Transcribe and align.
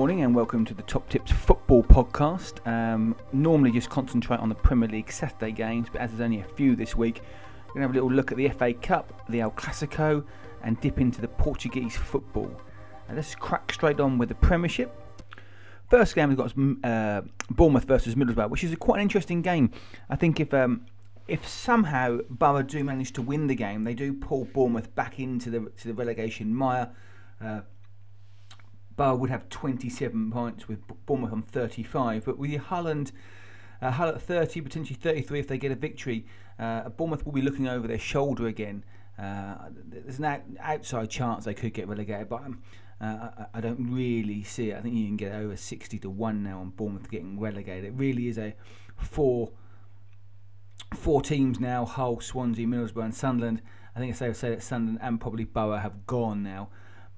morning 0.00 0.22
and 0.22 0.34
welcome 0.34 0.64
to 0.64 0.72
the 0.72 0.80
Top 0.84 1.06
Tips 1.10 1.30
Football 1.30 1.82
Podcast. 1.82 2.66
Um, 2.66 3.14
normally 3.34 3.70
just 3.70 3.90
concentrate 3.90 4.40
on 4.40 4.48
the 4.48 4.54
Premier 4.54 4.88
League 4.88 5.12
Saturday 5.12 5.52
games, 5.52 5.88
but 5.92 6.00
as 6.00 6.08
there's 6.08 6.22
only 6.22 6.40
a 6.40 6.44
few 6.44 6.74
this 6.74 6.96
week, 6.96 7.20
we're 7.66 7.74
going 7.74 7.82
to 7.82 7.88
have 7.88 7.90
a 7.90 7.92
little 7.92 8.10
look 8.10 8.32
at 8.32 8.38
the 8.38 8.48
FA 8.48 8.72
Cup, 8.72 9.26
the 9.28 9.42
El 9.42 9.50
Clasico, 9.50 10.24
and 10.62 10.80
dip 10.80 11.02
into 11.02 11.20
the 11.20 11.28
Portuguese 11.28 11.94
football. 11.94 12.50
And 13.08 13.16
let's 13.18 13.34
crack 13.34 13.74
straight 13.74 14.00
on 14.00 14.16
with 14.16 14.30
the 14.30 14.34
Premiership. 14.36 14.90
First 15.90 16.14
game 16.14 16.30
we've 16.30 16.38
got 16.38 16.46
is 16.46 16.74
uh, 16.82 17.20
Bournemouth 17.50 17.84
versus 17.84 18.14
Middlesbrough, 18.14 18.48
which 18.48 18.64
is 18.64 18.74
quite 18.76 18.96
an 18.96 19.02
interesting 19.02 19.42
game. 19.42 19.70
I 20.08 20.16
think 20.16 20.40
if 20.40 20.54
um, 20.54 20.86
if 21.28 21.46
somehow 21.46 22.20
Borough 22.30 22.62
do 22.62 22.82
manage 22.82 23.12
to 23.12 23.20
win 23.20 23.48
the 23.48 23.54
game, 23.54 23.84
they 23.84 23.92
do 23.92 24.14
pull 24.14 24.46
Bournemouth 24.46 24.94
back 24.94 25.20
into 25.20 25.50
the 25.50 25.70
to 25.76 25.88
the 25.88 25.94
relegation 25.94 26.54
mire. 26.54 26.90
Uh, 27.38 27.60
Borough 29.00 29.16
would 29.16 29.30
have 29.30 29.48
27 29.48 30.30
points 30.30 30.68
with 30.68 30.80
Bournemouth 31.06 31.32
on 31.32 31.40
35, 31.40 32.26
but 32.26 32.36
with 32.36 32.54
Holland, 32.60 33.12
uh, 33.80 33.92
Hull 33.92 34.10
at 34.10 34.20
30, 34.20 34.60
potentially 34.60 34.94
33 34.94 35.40
if 35.40 35.48
they 35.48 35.56
get 35.56 35.72
a 35.72 35.74
victory, 35.74 36.26
uh, 36.58 36.90
Bournemouth 36.90 37.24
will 37.24 37.32
be 37.32 37.40
looking 37.40 37.66
over 37.66 37.88
their 37.88 37.98
shoulder 37.98 38.46
again. 38.46 38.84
Uh, 39.18 39.70
there's 39.88 40.18
an 40.18 40.26
out, 40.26 40.42
outside 40.60 41.08
chance 41.08 41.46
they 41.46 41.54
could 41.54 41.72
get 41.72 41.88
relegated, 41.88 42.28
but 42.28 42.44
um, 42.44 42.60
uh, 43.00 43.30
I, 43.38 43.46
I, 43.54 43.60
don't 43.62 43.90
really 43.90 44.42
see 44.42 44.68
it. 44.68 44.76
I 44.76 44.82
think 44.82 44.94
you 44.94 45.06
can 45.06 45.16
get 45.16 45.32
over 45.32 45.56
60 45.56 45.98
to 45.98 46.10
1 46.10 46.42
now 46.42 46.60
on 46.60 46.68
Bournemouth 46.68 47.10
getting 47.10 47.40
relegated. 47.40 47.86
It 47.86 47.94
really 47.96 48.28
is 48.28 48.36
a 48.36 48.54
four 48.98 49.50
four 50.94 51.22
teams 51.22 51.58
now 51.58 51.86
Hull, 51.86 52.20
Swansea, 52.20 52.66
Middlesbrough, 52.66 53.04
and 53.04 53.14
Sunderland. 53.14 53.62
I 53.96 53.98
think 53.98 54.14
I 54.14 54.18
say, 54.18 54.32
say 54.34 54.50
that 54.50 54.62
Sunderland 54.62 54.98
and 55.00 55.18
probably 55.18 55.44
Borough 55.44 55.78
have 55.78 56.06
gone 56.06 56.42
now. 56.42 56.68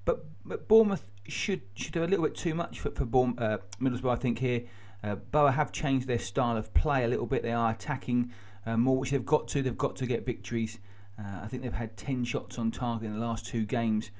But, 0.05 0.25
but 0.45 0.67
Bournemouth 0.67 1.05
should 1.27 1.61
should 1.75 1.93
do 1.93 2.03
a 2.03 2.05
little 2.05 2.25
bit 2.25 2.35
too 2.35 2.53
much 2.53 2.79
for, 2.79 2.91
for 2.91 3.05
Bournemouth, 3.05 3.41
uh, 3.41 3.57
Middlesbrough, 3.81 4.11
I 4.11 4.15
think, 4.15 4.39
here. 4.39 4.63
Uh, 5.03 5.15
Borough 5.15 5.51
have 5.51 5.71
changed 5.71 6.07
their 6.07 6.19
style 6.19 6.57
of 6.57 6.73
play 6.73 7.03
a 7.03 7.07
little 7.07 7.25
bit. 7.25 7.43
They 7.43 7.51
are 7.51 7.71
attacking 7.71 8.31
uh, 8.65 8.77
more, 8.77 8.97
which 8.97 9.11
they've 9.11 9.25
got 9.25 9.47
to. 9.49 9.61
They've 9.61 9.77
got 9.77 9.95
to 9.97 10.05
get 10.05 10.25
victories. 10.25 10.79
Uh, 11.19 11.41
I 11.43 11.47
think 11.47 11.63
they've 11.63 11.73
had 11.73 11.95
10 11.97 12.23
shots 12.23 12.57
on 12.57 12.71
target 12.71 13.07
in 13.07 13.19
the 13.19 13.25
last 13.25 13.45
two 13.45 13.65
games. 13.65 14.11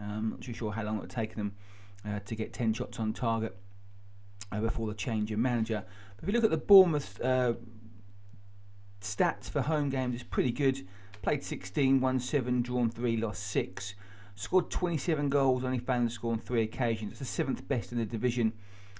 Uh, 0.00 0.04
I'm 0.04 0.30
not 0.30 0.40
too 0.40 0.52
sure 0.52 0.72
how 0.72 0.82
long 0.82 0.98
it 0.98 1.00
would 1.00 1.10
take 1.10 1.36
them 1.36 1.54
uh, 2.04 2.18
to 2.20 2.34
get 2.34 2.52
10 2.52 2.74
shots 2.74 2.98
on 2.98 3.12
target 3.12 3.56
before 4.60 4.86
the 4.86 4.94
change 4.94 5.32
of 5.32 5.38
manager. 5.38 5.82
But 6.16 6.24
if 6.24 6.28
you 6.28 6.34
look 6.34 6.44
at 6.44 6.50
the 6.50 6.58
Bournemouth 6.58 7.18
stats 9.00 9.48
for 9.48 9.62
home 9.62 9.88
games, 9.88 10.14
it's 10.14 10.24
pretty 10.24 10.52
good. 10.52 10.86
Played 11.22 11.42
16, 11.42 12.00
won 12.00 12.20
7, 12.20 12.60
drawn 12.60 12.90
3, 12.90 13.16
lost 13.16 13.44
6. 13.44 13.94
Scored 14.42 14.70
27 14.70 15.28
goals, 15.28 15.62
only 15.62 15.78
failed 15.78 16.08
to 16.08 16.12
score 16.12 16.32
on 16.32 16.40
three 16.40 16.64
occasions. 16.64 17.12
It's 17.12 17.20
the 17.20 17.24
seventh 17.24 17.68
best 17.68 17.92
in 17.92 17.98
the 17.98 18.04
division. 18.04 18.52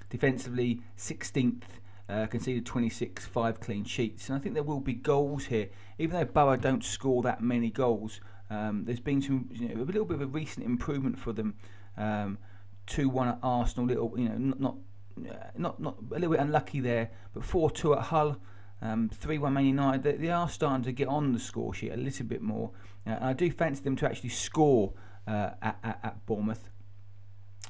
Defensively, 0.09 0.79
16th. 0.97 1.63
Uh, 2.07 2.27
conceded 2.27 2.65
26, 2.65 3.25
five 3.25 3.59
clean 3.59 3.83
sheets, 3.83 4.29
and 4.29 4.37
I 4.37 4.41
think 4.41 4.55
there 4.55 4.63
will 4.63 4.79
be 4.79 4.93
goals 4.93 5.45
here. 5.45 5.67
Even 5.99 6.17
though 6.17 6.25
Borough 6.25 6.55
don't 6.55 6.83
score 6.83 7.21
that 7.23 7.41
many 7.41 7.69
goals, 7.69 8.21
um, 8.49 8.85
there's 8.85 9.01
been 9.01 9.21
some 9.21 9.49
you 9.51 9.67
know, 9.67 9.81
a 9.81 9.83
little 9.83 10.05
bit 10.05 10.15
of 10.15 10.21
a 10.21 10.27
recent 10.27 10.65
improvement 10.65 11.19
for 11.19 11.33
them. 11.33 11.55
Um, 11.97 12.37
two 12.85 13.09
one 13.09 13.27
at 13.27 13.39
Arsenal, 13.43 13.87
little 13.87 14.13
you 14.17 14.29
know 14.29 14.37
not 14.37 14.59
not 14.59 14.75
uh, 15.29 15.47
not, 15.57 15.79
not 15.79 15.97
a 16.11 16.13
little 16.13 16.31
bit 16.31 16.39
unlucky 16.39 16.79
there, 16.79 17.11
but 17.33 17.43
four 17.43 17.69
two 17.69 17.93
at 17.93 18.03
Hull. 18.03 18.37
Um, 18.81 19.09
3 19.13 19.37
1 19.37 19.53
Man 19.53 19.65
United, 19.65 20.03
they, 20.03 20.11
they, 20.17 20.29
are 20.29 20.49
starting 20.49 20.83
to 20.83 20.91
get 20.91 21.07
on 21.07 21.31
the 21.31 21.39
score 21.39 21.73
sheet 21.73 21.93
a 21.93 21.95
little 21.95 22.25
bit 22.25 22.41
more. 22.41 22.71
Uh, 23.07 23.11
and 23.11 23.23
I 23.23 23.31
do 23.31 23.49
fancy 23.49 23.81
them 23.81 23.95
to 23.95 24.05
actually 24.05 24.31
score 24.31 24.91
uh, 25.27 25.51
at, 25.61 25.77
at, 25.83 25.99
at, 26.03 26.25
Bournemouth. 26.25 26.69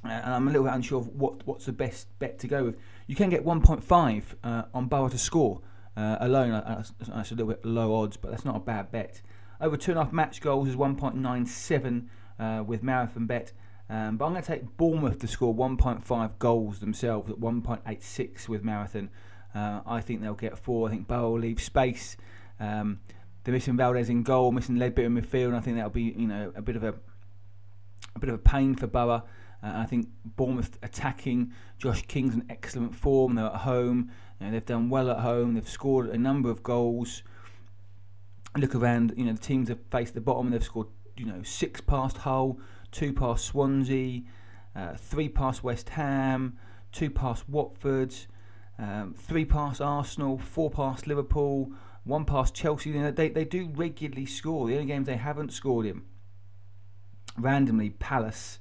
Uh, 0.03 0.21
I'm 0.23 0.47
a 0.47 0.51
little 0.51 0.65
bit 0.65 0.73
unsure 0.73 0.99
of 0.99 1.07
what, 1.07 1.45
what's 1.45 1.65
the 1.65 1.71
best 1.71 2.07
bet 2.19 2.39
to 2.39 2.47
go 2.47 2.65
with. 2.65 2.77
You 3.07 3.15
can 3.15 3.29
get 3.29 3.45
1.5 3.45 4.23
uh, 4.43 4.63
on 4.73 4.87
Borough 4.87 5.09
to 5.09 5.17
score 5.17 5.61
uh, 5.95 6.17
alone. 6.19 6.51
That's 6.51 7.31
a 7.31 7.35
little 7.35 7.47
bit 7.47 7.65
low 7.65 7.95
odds, 7.95 8.17
but 8.17 8.31
that's 8.31 8.45
not 8.45 8.55
a 8.55 8.59
bad 8.59 8.91
bet. 8.91 9.21
Over 9.61 9.77
two 9.77 9.91
and 9.91 9.99
a 9.99 10.03
half 10.03 10.13
match 10.13 10.41
goals 10.41 10.67
is 10.67 10.75
1.97 10.75 12.07
uh, 12.39 12.63
with 12.63 12.83
Marathon 12.83 13.27
Bet. 13.27 13.53
Um, 13.89 14.17
but 14.17 14.25
I'm 14.25 14.31
going 14.31 14.43
to 14.43 14.47
take 14.47 14.77
Bournemouth 14.77 15.19
to 15.19 15.27
score 15.27 15.53
1.5 15.53 16.39
goals 16.39 16.79
themselves 16.79 17.29
at 17.29 17.37
1.86 17.37 18.49
with 18.49 18.63
Marathon. 18.63 19.09
Uh, 19.53 19.81
I 19.85 20.01
think 20.01 20.21
they'll 20.21 20.33
get 20.33 20.57
four. 20.57 20.87
I 20.87 20.91
think 20.91 21.07
Borough 21.07 21.31
will 21.31 21.39
leave 21.39 21.61
space. 21.61 22.17
Um, 22.59 22.99
they're 23.43 23.53
missing 23.53 23.77
Valdés 23.77 24.09
in 24.09 24.23
goal, 24.23 24.51
missing 24.51 24.77
Leadbitter 24.77 25.05
in 25.05 25.15
midfield, 25.15 25.53
I 25.53 25.59
think 25.59 25.75
that'll 25.75 25.91
be 25.91 26.13
you 26.17 26.27
know 26.27 26.51
a 26.55 26.61
bit 26.61 26.75
of 26.75 26.83
a 26.83 26.95
a 28.15 28.19
bit 28.19 28.29
of 28.29 28.35
a 28.35 28.39
pain 28.39 28.75
for 28.75 28.87
Borough. 28.87 29.23
Uh, 29.63 29.71
I 29.75 29.85
think 29.85 30.09
Bournemouth 30.25 30.77
attacking. 30.83 31.53
Josh 31.77 32.03
King's 32.07 32.35
in 32.35 32.45
excellent 32.49 32.93
form. 32.93 33.35
They're 33.35 33.45
at 33.45 33.55
home. 33.55 34.11
You 34.39 34.47
know, 34.47 34.51
they've 34.51 34.65
done 34.65 34.89
well 34.89 35.09
at 35.09 35.19
home. 35.19 35.53
They've 35.53 35.67
scored 35.67 36.09
a 36.09 36.17
number 36.17 36.49
of 36.49 36.63
goals. 36.63 37.23
Look 38.57 38.75
around. 38.75 39.13
You 39.15 39.25
know 39.25 39.33
the 39.33 39.39
teams 39.39 39.69
have 39.69 39.79
faced 39.89 40.13
the 40.13 40.21
bottom. 40.21 40.51
They've 40.51 40.63
scored. 40.63 40.87
You 41.15 41.25
know 41.25 41.43
six 41.43 41.79
past 41.79 42.17
Hull, 42.17 42.59
two 42.91 43.13
past 43.13 43.45
Swansea, 43.45 44.21
uh, 44.75 44.95
three 44.95 45.29
past 45.29 45.63
West 45.63 45.89
Ham, 45.89 46.57
two 46.91 47.09
past 47.09 47.47
Watford, 47.47 48.13
um, 48.79 49.13
three 49.15 49.45
past 49.45 49.79
Arsenal, 49.79 50.37
four 50.37 50.71
past 50.71 51.07
Liverpool, 51.07 51.71
one 52.03 52.25
past 52.25 52.53
Chelsea. 52.53 52.89
You 52.89 53.01
know, 53.01 53.11
they 53.11 53.29
they 53.29 53.45
do 53.45 53.71
regularly 53.75 54.25
score. 54.25 54.67
The 54.67 54.73
only 54.73 54.87
games 54.87 55.07
they 55.07 55.17
haven't 55.17 55.53
scored 55.53 55.85
in 55.85 56.03
randomly 57.37 57.91
Palace, 57.91 58.59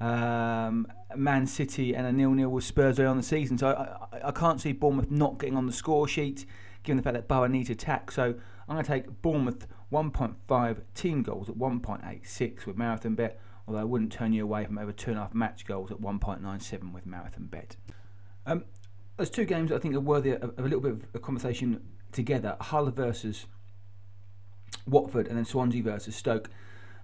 um, 0.00 0.86
Man 1.14 1.46
City, 1.46 1.94
and 1.94 2.06
a 2.06 2.12
nil-nil 2.12 2.48
with 2.48 2.64
Spurs 2.64 2.98
early 2.98 3.08
on 3.08 3.16
the 3.16 3.22
season. 3.22 3.58
So 3.58 3.68
I, 3.68 4.16
I, 4.16 4.28
I, 4.28 4.30
can't 4.32 4.60
see 4.60 4.72
Bournemouth 4.72 5.10
not 5.10 5.38
getting 5.38 5.56
on 5.56 5.66
the 5.66 5.72
score 5.72 6.06
sheet, 6.06 6.44
given 6.82 6.96
the 6.96 7.02
fact 7.02 7.14
that 7.14 7.28
Borough 7.28 7.46
needs 7.46 7.70
attack. 7.70 8.10
So 8.10 8.34
I'm 8.68 8.74
going 8.74 8.84
to 8.84 8.90
take 8.90 9.22
Bournemouth 9.22 9.66
1.5 9.92 10.78
team 10.94 11.22
goals 11.22 11.48
at 11.48 11.56
1.86 11.56 12.66
with 12.66 12.76
Marathon 12.76 13.14
Bet. 13.14 13.40
Although 13.66 13.80
I 13.80 13.84
wouldn't 13.84 14.12
turn 14.12 14.32
you 14.32 14.44
away 14.44 14.64
from 14.64 14.78
over 14.78 14.92
two 14.92 15.10
and 15.10 15.18
a 15.18 15.22
half 15.22 15.34
match 15.34 15.66
goals 15.66 15.90
at 15.90 16.00
1.97 16.00 16.92
with 16.92 17.04
Marathon 17.04 17.46
Bet. 17.46 17.76
Um, 18.46 18.64
there's 19.16 19.30
two 19.30 19.44
games 19.44 19.72
I 19.72 19.78
think 19.78 19.94
are 19.94 20.00
worthy 20.00 20.30
of, 20.30 20.42
of 20.42 20.60
a 20.60 20.62
little 20.62 20.80
bit 20.80 20.92
of 20.92 21.04
a 21.14 21.18
conversation 21.18 21.80
together: 22.12 22.56
Hull 22.60 22.90
versus 22.90 23.46
Watford, 24.86 25.26
and 25.26 25.36
then 25.36 25.44
Swansea 25.44 25.82
versus 25.82 26.14
Stoke. 26.14 26.50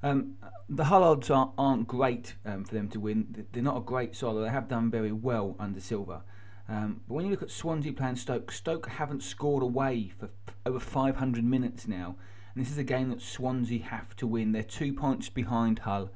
Um, 0.02 0.34
the 0.68 0.84
Hull 0.84 1.04
odds 1.04 1.30
are, 1.30 1.52
aren't 1.58 1.86
great 1.86 2.34
um, 2.44 2.64
for 2.64 2.74
them 2.74 2.88
to 2.88 3.00
win. 3.00 3.46
They're 3.52 3.62
not 3.62 3.76
a 3.76 3.80
great 3.80 4.16
side. 4.16 4.36
They 4.36 4.48
have 4.48 4.68
done 4.68 4.90
very 4.90 5.12
well 5.12 5.56
under 5.58 5.80
Silva. 5.80 6.22
Um, 6.68 7.02
but 7.06 7.14
when 7.14 7.24
you 7.24 7.30
look 7.30 7.42
at 7.42 7.50
Swansea 7.50 7.92
playing 7.92 8.16
Stoke, 8.16 8.50
Stoke 8.50 8.88
haven't 8.88 9.22
scored 9.22 9.62
away 9.62 10.12
for 10.18 10.30
over 10.64 10.80
500 10.80 11.44
minutes 11.44 11.86
now. 11.86 12.16
And 12.54 12.64
this 12.64 12.70
is 12.70 12.78
a 12.78 12.84
game 12.84 13.10
that 13.10 13.20
Swansea 13.20 13.82
have 13.82 14.14
to 14.16 14.26
win. 14.26 14.52
They're 14.52 14.62
two 14.62 14.92
points 14.92 15.28
behind 15.28 15.80
Hull, 15.80 16.10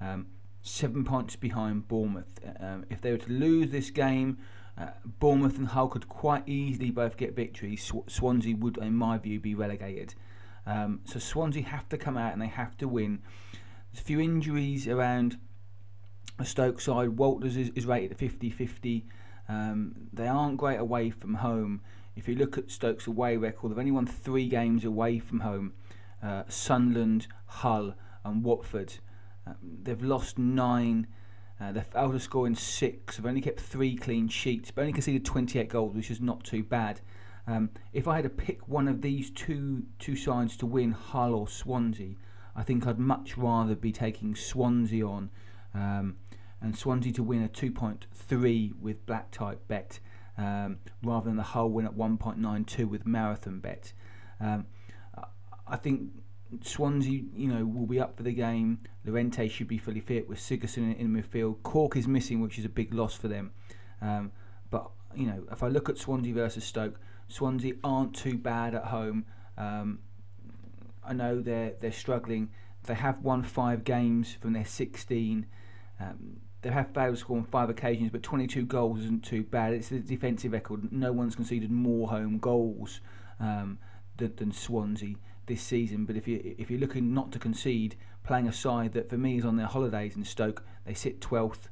um, 0.00 0.26
seven 0.62 1.04
points 1.04 1.36
behind 1.36 1.88
Bournemouth. 1.88 2.40
Um, 2.60 2.84
if 2.90 3.00
they 3.00 3.12
were 3.12 3.18
to 3.18 3.32
lose 3.32 3.70
this 3.70 3.90
game, 3.90 4.38
uh, 4.78 4.88
Bournemouth 5.04 5.58
and 5.58 5.68
Hull 5.68 5.88
could 5.88 6.08
quite 6.08 6.48
easily 6.48 6.90
both 6.90 7.16
get 7.16 7.34
victories. 7.34 7.82
Sw- 7.82 8.10
Swansea 8.12 8.56
would, 8.56 8.78
in 8.78 8.96
my 8.96 9.18
view, 9.18 9.40
be 9.40 9.54
relegated. 9.54 10.14
Um, 10.66 11.00
so 11.04 11.18
Swansea 11.18 11.62
have 11.62 11.88
to 11.90 11.98
come 11.98 12.16
out 12.16 12.32
and 12.32 12.42
they 12.42 12.48
have 12.48 12.76
to 12.78 12.88
win. 12.88 13.20
There's 13.92 14.00
a 14.00 14.04
few 14.04 14.20
injuries 14.20 14.88
around 14.88 15.38
the 16.38 16.44
Stoke 16.44 16.80
side. 16.80 17.10
Walters 17.10 17.56
is, 17.56 17.70
is 17.74 17.86
rated 17.86 18.12
at 18.12 18.18
50 18.18 18.50
50. 18.50 19.06
Um, 19.48 19.94
they 20.12 20.26
aren't 20.26 20.56
great 20.56 20.78
away 20.78 21.10
from 21.10 21.34
home. 21.34 21.82
If 22.16 22.26
you 22.28 22.34
look 22.34 22.58
at 22.58 22.70
Stoke's 22.70 23.06
away 23.06 23.36
record, 23.36 23.70
they've 23.70 23.78
only 23.78 23.92
won 23.92 24.06
three 24.06 24.48
games 24.48 24.84
away 24.84 25.18
from 25.18 25.40
home 25.40 25.74
uh, 26.22 26.42
Sunderland, 26.48 27.26
Hull, 27.46 27.94
and 28.24 28.42
Watford. 28.42 28.94
Um, 29.46 29.56
they've 29.82 30.02
lost 30.02 30.38
nine. 30.38 31.06
Uh, 31.60 31.72
they've 31.72 31.90
to 31.90 32.20
score 32.20 32.46
in 32.46 32.54
six. 32.54 33.16
They've 33.16 33.26
only 33.26 33.40
kept 33.40 33.60
three 33.60 33.96
clean 33.96 34.28
sheets, 34.28 34.70
but 34.70 34.82
only 34.82 34.92
conceded 34.92 35.24
28 35.24 35.68
goals, 35.68 35.94
which 35.94 36.10
is 36.10 36.20
not 36.20 36.44
too 36.44 36.62
bad. 36.62 37.00
Um, 37.46 37.70
if 37.92 38.08
I 38.08 38.16
had 38.16 38.24
to 38.24 38.30
pick 38.30 38.68
one 38.68 38.88
of 38.88 39.02
these 39.02 39.30
two 39.30 39.84
two 39.98 40.16
sides 40.16 40.56
to 40.58 40.66
win, 40.66 40.92
Hull 40.92 41.34
or 41.34 41.48
Swansea, 41.48 42.14
I 42.56 42.62
think 42.62 42.86
I'd 42.86 42.98
much 42.98 43.36
rather 43.36 43.74
be 43.74 43.92
taking 43.92 44.34
Swansea 44.34 45.06
on, 45.06 45.30
um, 45.74 46.16
and 46.60 46.76
Swansea 46.76 47.12
to 47.12 47.22
win 47.22 47.44
a 47.44 47.48
2.3 47.48 48.80
with 48.80 49.04
black 49.06 49.30
type 49.30 49.68
bet, 49.68 50.00
um, 50.36 50.78
rather 51.02 51.26
than 51.26 51.36
the 51.36 51.42
Hull 51.42 51.70
win 51.70 51.86
at 51.86 51.94
1.92 51.94 52.88
with 52.88 53.06
marathon 53.06 53.60
bet. 53.60 53.92
Um, 54.40 54.66
I 55.68 55.76
think 55.76 56.10
Swansea, 56.62 57.22
you 57.34 57.48
know, 57.48 57.64
will 57.66 57.86
be 57.86 58.00
up 58.00 58.16
for 58.16 58.22
the 58.22 58.32
game. 58.32 58.80
Llorente 59.04 59.48
should 59.48 59.68
be 59.68 59.78
fully 59.78 60.00
fit 60.00 60.28
with 60.28 60.38
Sigurdsson 60.38 60.78
in, 60.78 60.92
in 60.94 61.08
midfield. 61.22 61.62
Cork 61.62 61.96
is 61.96 62.06
missing, 62.06 62.40
which 62.40 62.58
is 62.58 62.64
a 62.64 62.68
big 62.68 62.94
loss 62.94 63.14
for 63.14 63.28
them. 63.28 63.52
Um, 64.00 64.32
but 64.70 64.90
you 65.14 65.26
know, 65.26 65.44
if 65.50 65.62
I 65.62 65.68
look 65.68 65.88
at 65.88 65.98
Swansea 65.98 66.32
versus 66.34 66.64
Stoke, 66.64 67.00
Swansea 67.28 67.74
aren't 67.82 68.14
too 68.14 68.38
bad 68.38 68.74
at 68.74 68.84
home. 68.84 69.26
Um, 69.58 70.00
I 71.04 71.12
know 71.12 71.40
they're 71.40 71.74
they're 71.80 71.92
struggling. 71.92 72.50
They 72.84 72.94
have 72.94 73.22
won 73.22 73.42
five 73.42 73.84
games 73.84 74.36
from 74.40 74.52
their 74.52 74.64
16. 74.64 75.46
Um, 76.00 76.40
they 76.62 76.70
have 76.70 76.92
failed 76.94 77.14
to 77.14 77.20
score 77.20 77.36
on 77.36 77.44
five 77.44 77.68
occasions, 77.70 78.10
but 78.10 78.22
22 78.22 78.64
goals 78.66 79.00
isn't 79.00 79.24
too 79.24 79.42
bad. 79.42 79.72
It's 79.72 79.88
the 79.88 79.98
defensive 79.98 80.52
record. 80.52 80.92
No 80.92 81.12
one's 81.12 81.34
conceded 81.34 81.70
more 81.70 82.08
home 82.08 82.38
goals 82.38 83.00
um, 83.40 83.78
than, 84.16 84.34
than, 84.36 84.52
Swansea 84.52 85.14
this 85.46 85.62
season. 85.62 86.04
But 86.04 86.16
if 86.16 86.26
you 86.28 86.54
if 86.58 86.70
you're 86.70 86.80
looking 86.80 87.12
not 87.12 87.32
to 87.32 87.38
concede, 87.38 87.96
playing 88.24 88.48
a 88.48 88.52
side 88.52 88.92
that 88.92 89.08
for 89.10 89.16
me 89.16 89.38
is 89.38 89.44
on 89.44 89.56
their 89.56 89.66
holidays 89.66 90.16
in 90.16 90.24
Stoke, 90.24 90.64
they 90.84 90.94
sit 90.94 91.20
12th. 91.20 91.68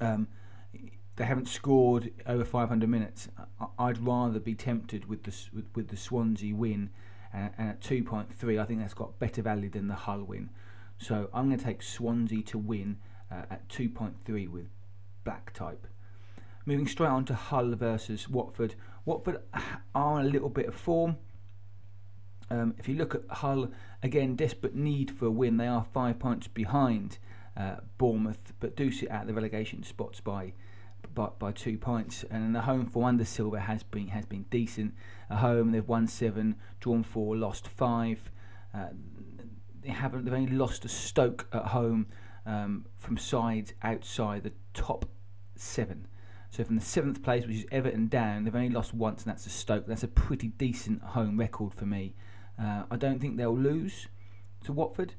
Um, 0.00 0.28
they 1.16 1.24
haven't 1.24 1.48
scored 1.48 2.10
over 2.26 2.44
500 2.44 2.88
minutes. 2.88 3.28
I'd 3.78 3.98
rather 3.98 4.40
be 4.40 4.54
tempted 4.54 5.06
with 5.06 5.24
the 5.24 5.34
with, 5.54 5.66
with 5.74 5.88
the 5.88 5.96
Swansea 5.96 6.54
win, 6.54 6.90
and, 7.32 7.50
and 7.58 7.68
at 7.68 7.80
2.3, 7.80 8.60
I 8.60 8.64
think 8.64 8.80
that's 8.80 8.94
got 8.94 9.18
better 9.18 9.42
value 9.42 9.70
than 9.70 9.88
the 9.88 9.94
Hull 9.94 10.24
win. 10.24 10.50
So 10.98 11.28
I'm 11.34 11.48
going 11.48 11.58
to 11.58 11.64
take 11.64 11.82
Swansea 11.82 12.42
to 12.44 12.58
win 12.58 12.98
uh, 13.30 13.42
at 13.50 13.68
2.3 13.68 14.48
with 14.48 14.66
black 15.24 15.52
type. 15.52 15.86
Moving 16.64 16.86
straight 16.86 17.08
on 17.08 17.24
to 17.26 17.34
Hull 17.34 17.74
versus 17.74 18.28
Watford. 18.28 18.74
Watford 19.04 19.40
are 19.94 20.20
in 20.20 20.26
a 20.26 20.28
little 20.28 20.48
bit 20.48 20.66
of 20.66 20.74
form. 20.74 21.16
Um, 22.50 22.74
if 22.78 22.88
you 22.88 22.94
look 22.94 23.14
at 23.14 23.22
Hull, 23.28 23.70
again, 24.02 24.36
desperate 24.36 24.74
need 24.74 25.10
for 25.10 25.26
a 25.26 25.30
win. 25.30 25.56
They 25.56 25.66
are 25.66 25.84
five 25.92 26.18
points 26.18 26.46
behind 26.46 27.18
uh, 27.56 27.76
Bournemouth, 27.98 28.52
but 28.60 28.76
do 28.76 28.90
sit 28.90 29.08
at 29.08 29.26
the 29.26 29.34
relegation 29.34 29.82
spots 29.82 30.20
by, 30.20 30.52
by 31.14 31.28
by 31.38 31.52
two 31.52 31.78
points. 31.78 32.24
And 32.30 32.54
the 32.54 32.62
home 32.62 32.86
for 32.86 33.04
under 33.04 33.24
Silva 33.24 33.60
has 33.60 33.82
been 33.82 34.08
has 34.08 34.24
been 34.26 34.44
decent. 34.50 34.94
At 35.30 35.38
home, 35.38 35.72
they've 35.72 35.86
won 35.86 36.06
seven, 36.06 36.56
drawn 36.80 37.02
four, 37.02 37.36
lost 37.36 37.68
five. 37.68 38.30
Uh, 38.74 38.88
they 39.82 39.90
haven't. 39.90 40.24
They've 40.24 40.34
only 40.34 40.52
lost 40.52 40.82
to 40.82 40.88
Stoke 40.88 41.46
at 41.52 41.66
home 41.66 42.06
um, 42.46 42.86
from 42.96 43.16
sides 43.16 43.72
outside 43.82 44.44
the 44.44 44.52
top 44.74 45.06
seven. 45.56 46.06
So 46.50 46.64
from 46.64 46.76
the 46.76 46.84
seventh 46.84 47.22
place, 47.22 47.46
which 47.46 47.56
is 47.56 47.66
Everton 47.72 48.08
down, 48.08 48.44
they've 48.44 48.54
only 48.54 48.68
lost 48.68 48.92
once, 48.92 49.22
and 49.22 49.30
that's 49.30 49.44
to 49.44 49.50
Stoke. 49.50 49.86
That's 49.86 50.02
a 50.02 50.08
pretty 50.08 50.48
decent 50.48 51.02
home 51.02 51.38
record 51.38 51.72
for 51.72 51.86
me. 51.86 52.14
Uh, 52.60 52.82
I 52.90 52.96
don't 52.96 53.20
think 53.20 53.38
they'll 53.38 53.56
lose 53.56 54.08
to 54.64 54.72
Watford, 54.72 55.14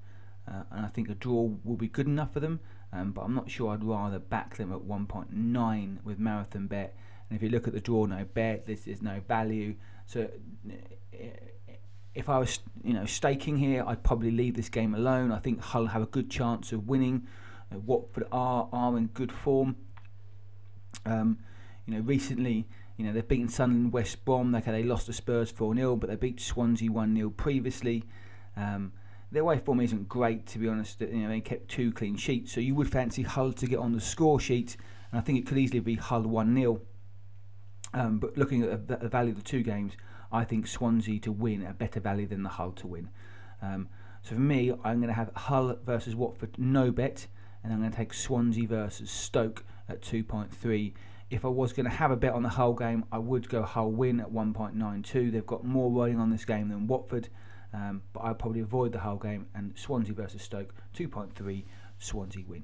uh, 0.47 0.63
and 0.71 0.85
I 0.85 0.89
think 0.89 1.09
a 1.09 1.15
draw 1.15 1.49
will 1.63 1.75
be 1.75 1.87
good 1.87 2.05
enough 2.05 2.33
for 2.33 2.39
them. 2.39 2.59
Um, 2.93 3.11
but 3.11 3.21
I'm 3.21 3.33
not 3.33 3.49
sure 3.49 3.73
I'd 3.73 3.83
rather 3.83 4.19
back 4.19 4.57
them 4.57 4.71
at 4.71 4.79
1.9 4.79 6.03
with 6.03 6.19
Marathon 6.19 6.67
Bet. 6.67 6.95
And 7.29 7.35
if 7.35 7.41
you 7.41 7.49
look 7.49 7.67
at 7.67 7.73
the 7.73 7.79
draw, 7.79 8.05
no 8.05 8.25
bet, 8.33 8.67
This 8.67 8.85
is 8.85 9.01
no 9.01 9.19
value. 9.27 9.75
So 10.05 10.29
if 12.15 12.29
I 12.29 12.37
was, 12.37 12.59
you 12.83 12.93
know, 12.93 13.05
staking 13.05 13.57
here, 13.57 13.83
I'd 13.85 14.03
probably 14.03 14.31
leave 14.31 14.55
this 14.55 14.69
game 14.69 14.93
alone. 14.93 15.31
I 15.31 15.39
think 15.39 15.59
Hull 15.61 15.87
have 15.87 16.01
a 16.01 16.07
good 16.07 16.29
chance 16.29 16.71
of 16.71 16.87
winning. 16.87 17.27
Uh, 17.73 17.79
Watford 17.79 18.27
are 18.31 18.69
are 18.71 18.97
in 18.97 19.07
good 19.07 19.31
form. 19.31 19.75
Um, 21.05 21.39
you 21.85 21.95
know, 21.95 22.01
recently, 22.01 22.67
you 22.97 23.05
know, 23.05 23.13
they've 23.13 23.27
beaten 23.27 23.49
Sunderland, 23.49 23.91
West 23.91 24.23
Brom. 24.25 24.53
Okay, 24.53 24.71
they 24.71 24.83
lost 24.83 25.07
to 25.07 25.13
Spurs 25.13 25.49
4 25.49 25.75
0, 25.75 25.95
but 25.95 26.09
they 26.09 26.15
beat 26.15 26.39
Swansea 26.39 26.91
1 26.91 27.15
0 27.15 27.29
previously. 27.31 28.03
Um, 28.55 28.93
their 29.33 29.41
away 29.41 29.57
form 29.57 29.81
isn't 29.81 30.07
great, 30.07 30.45
to 30.47 30.59
be 30.59 30.67
honest. 30.67 31.01
You 31.01 31.07
know, 31.07 31.27
they 31.27 31.41
kept 31.41 31.67
two 31.67 31.91
clean 31.91 32.15
sheets, 32.15 32.53
so 32.53 32.61
you 32.61 32.75
would 32.75 32.89
fancy 32.89 33.23
Hull 33.23 33.51
to 33.53 33.65
get 33.65 33.79
on 33.79 33.91
the 33.91 33.99
score 33.99 34.39
sheet, 34.39 34.77
and 35.11 35.19
I 35.19 35.23
think 35.23 35.39
it 35.39 35.47
could 35.47 35.57
easily 35.57 35.79
be 35.79 35.95
Hull 35.95 36.21
1 36.21 36.55
0. 36.55 36.81
Um, 37.95 38.19
but 38.19 38.37
looking 38.37 38.63
at 38.63 38.87
the, 38.87 39.09
value 39.09 39.31
of 39.31 39.37
the 39.37 39.43
two 39.43 39.63
games, 39.63 39.93
I 40.31 40.43
think 40.43 40.67
Swansea 40.67 41.19
to 41.21 41.31
win 41.31 41.65
a 41.65 41.73
better 41.73 41.99
value 41.99 42.27
than 42.27 42.43
the 42.43 42.49
Hull 42.49 42.71
to 42.73 42.87
win. 42.87 43.09
Um, 43.61 43.89
so 44.21 44.35
for 44.35 44.41
me, 44.41 44.71
I'm 44.83 44.99
going 44.99 45.07
to 45.07 45.13
have 45.13 45.31
Hull 45.35 45.77
versus 45.83 46.15
Watford 46.15 46.55
no 46.59 46.91
bet, 46.91 47.25
and 47.63 47.73
I'm 47.73 47.79
going 47.79 47.91
to 47.91 47.97
take 47.97 48.13
Swansea 48.13 48.67
versus 48.67 49.09
Stoke 49.09 49.63
at 49.89 50.01
2.3. 50.01 50.93
If 51.31 51.43
I 51.43 51.47
was 51.47 51.73
going 51.73 51.85
to 51.85 51.95
have 51.95 52.11
a 52.11 52.15
bet 52.15 52.33
on 52.33 52.43
the 52.43 52.49
Hull 52.49 52.73
game, 52.73 53.03
I 53.11 53.17
would 53.17 53.49
go 53.49 53.63
Hull 53.63 53.91
win 53.91 54.19
at 54.19 54.31
1.92. 54.31 55.31
They've 55.31 55.45
got 55.45 55.63
more 55.63 55.91
riding 55.91 56.19
on 56.19 56.29
this 56.29 56.45
game 56.45 56.69
than 56.69 56.85
Watford, 56.85 57.29
um, 57.73 58.01
but 58.13 58.21
I'd 58.21 58.39
probably 58.39 58.61
avoid 58.61 58.91
the 58.91 58.99
whole 58.99 59.17
game 59.17 59.47
and 59.55 59.77
Swansea 59.77 60.13
versus 60.13 60.41
Stoke 60.41 60.73
2.3 60.95 61.63
Swansea 61.99 62.43
win. 62.47 62.63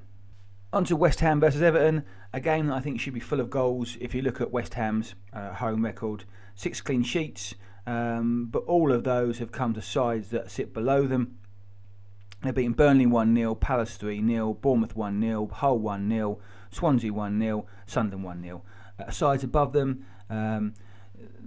On 0.72 0.84
to 0.86 0.96
West 0.96 1.20
Ham 1.22 1.40
versus 1.40 1.64
Everton, 1.64 2.04
a 2.32 2.40
game 2.40 2.68
that 2.68 2.76
I 2.76 2.80
think 2.80 3.00
should 3.00 3.16
be 3.16 3.20
full 3.20 3.40
of 3.40 3.50
goals 3.50 3.98
if 4.00 4.14
you 4.14 4.22
look 4.22 4.40
at 4.40 4.52
West 4.52 4.76
Ham's 4.76 5.16
uh, 5.34 5.54
home 5.54 5.84
record 5.84 6.26
six 6.54 6.80
clean 6.80 7.02
sheets, 7.02 7.56
um, 7.88 8.50
but 8.52 8.64
all 8.66 8.92
of 8.92 9.04
those 9.04 9.40
have 9.40 9.52
come 9.52 9.74
to 9.74 9.82
sides 9.82 10.30
that 10.30 10.52
sit 10.52 10.74
below 10.74 11.08
them. 11.08 11.40
They've 12.44 12.54
beaten 12.54 12.74
Burnley 12.74 13.06
1 13.06 13.36
0, 13.36 13.56
Palace 13.56 13.98
3 13.98 14.26
0, 14.26 14.54
Bournemouth 14.54 14.96
1 14.96 15.22
0, 15.22 15.48
Hull 15.48 15.80
1 15.80 16.10
0, 16.10 16.40
Swansea 16.72 17.12
1 17.12 17.40
0, 17.40 17.66
Sunderland 17.88 18.24
1 18.24 18.44
0. 18.44 18.64
Uh, 19.00 19.12
sides 19.12 19.44
above 19.44 19.74
them, 19.74 20.06
um, 20.30 20.74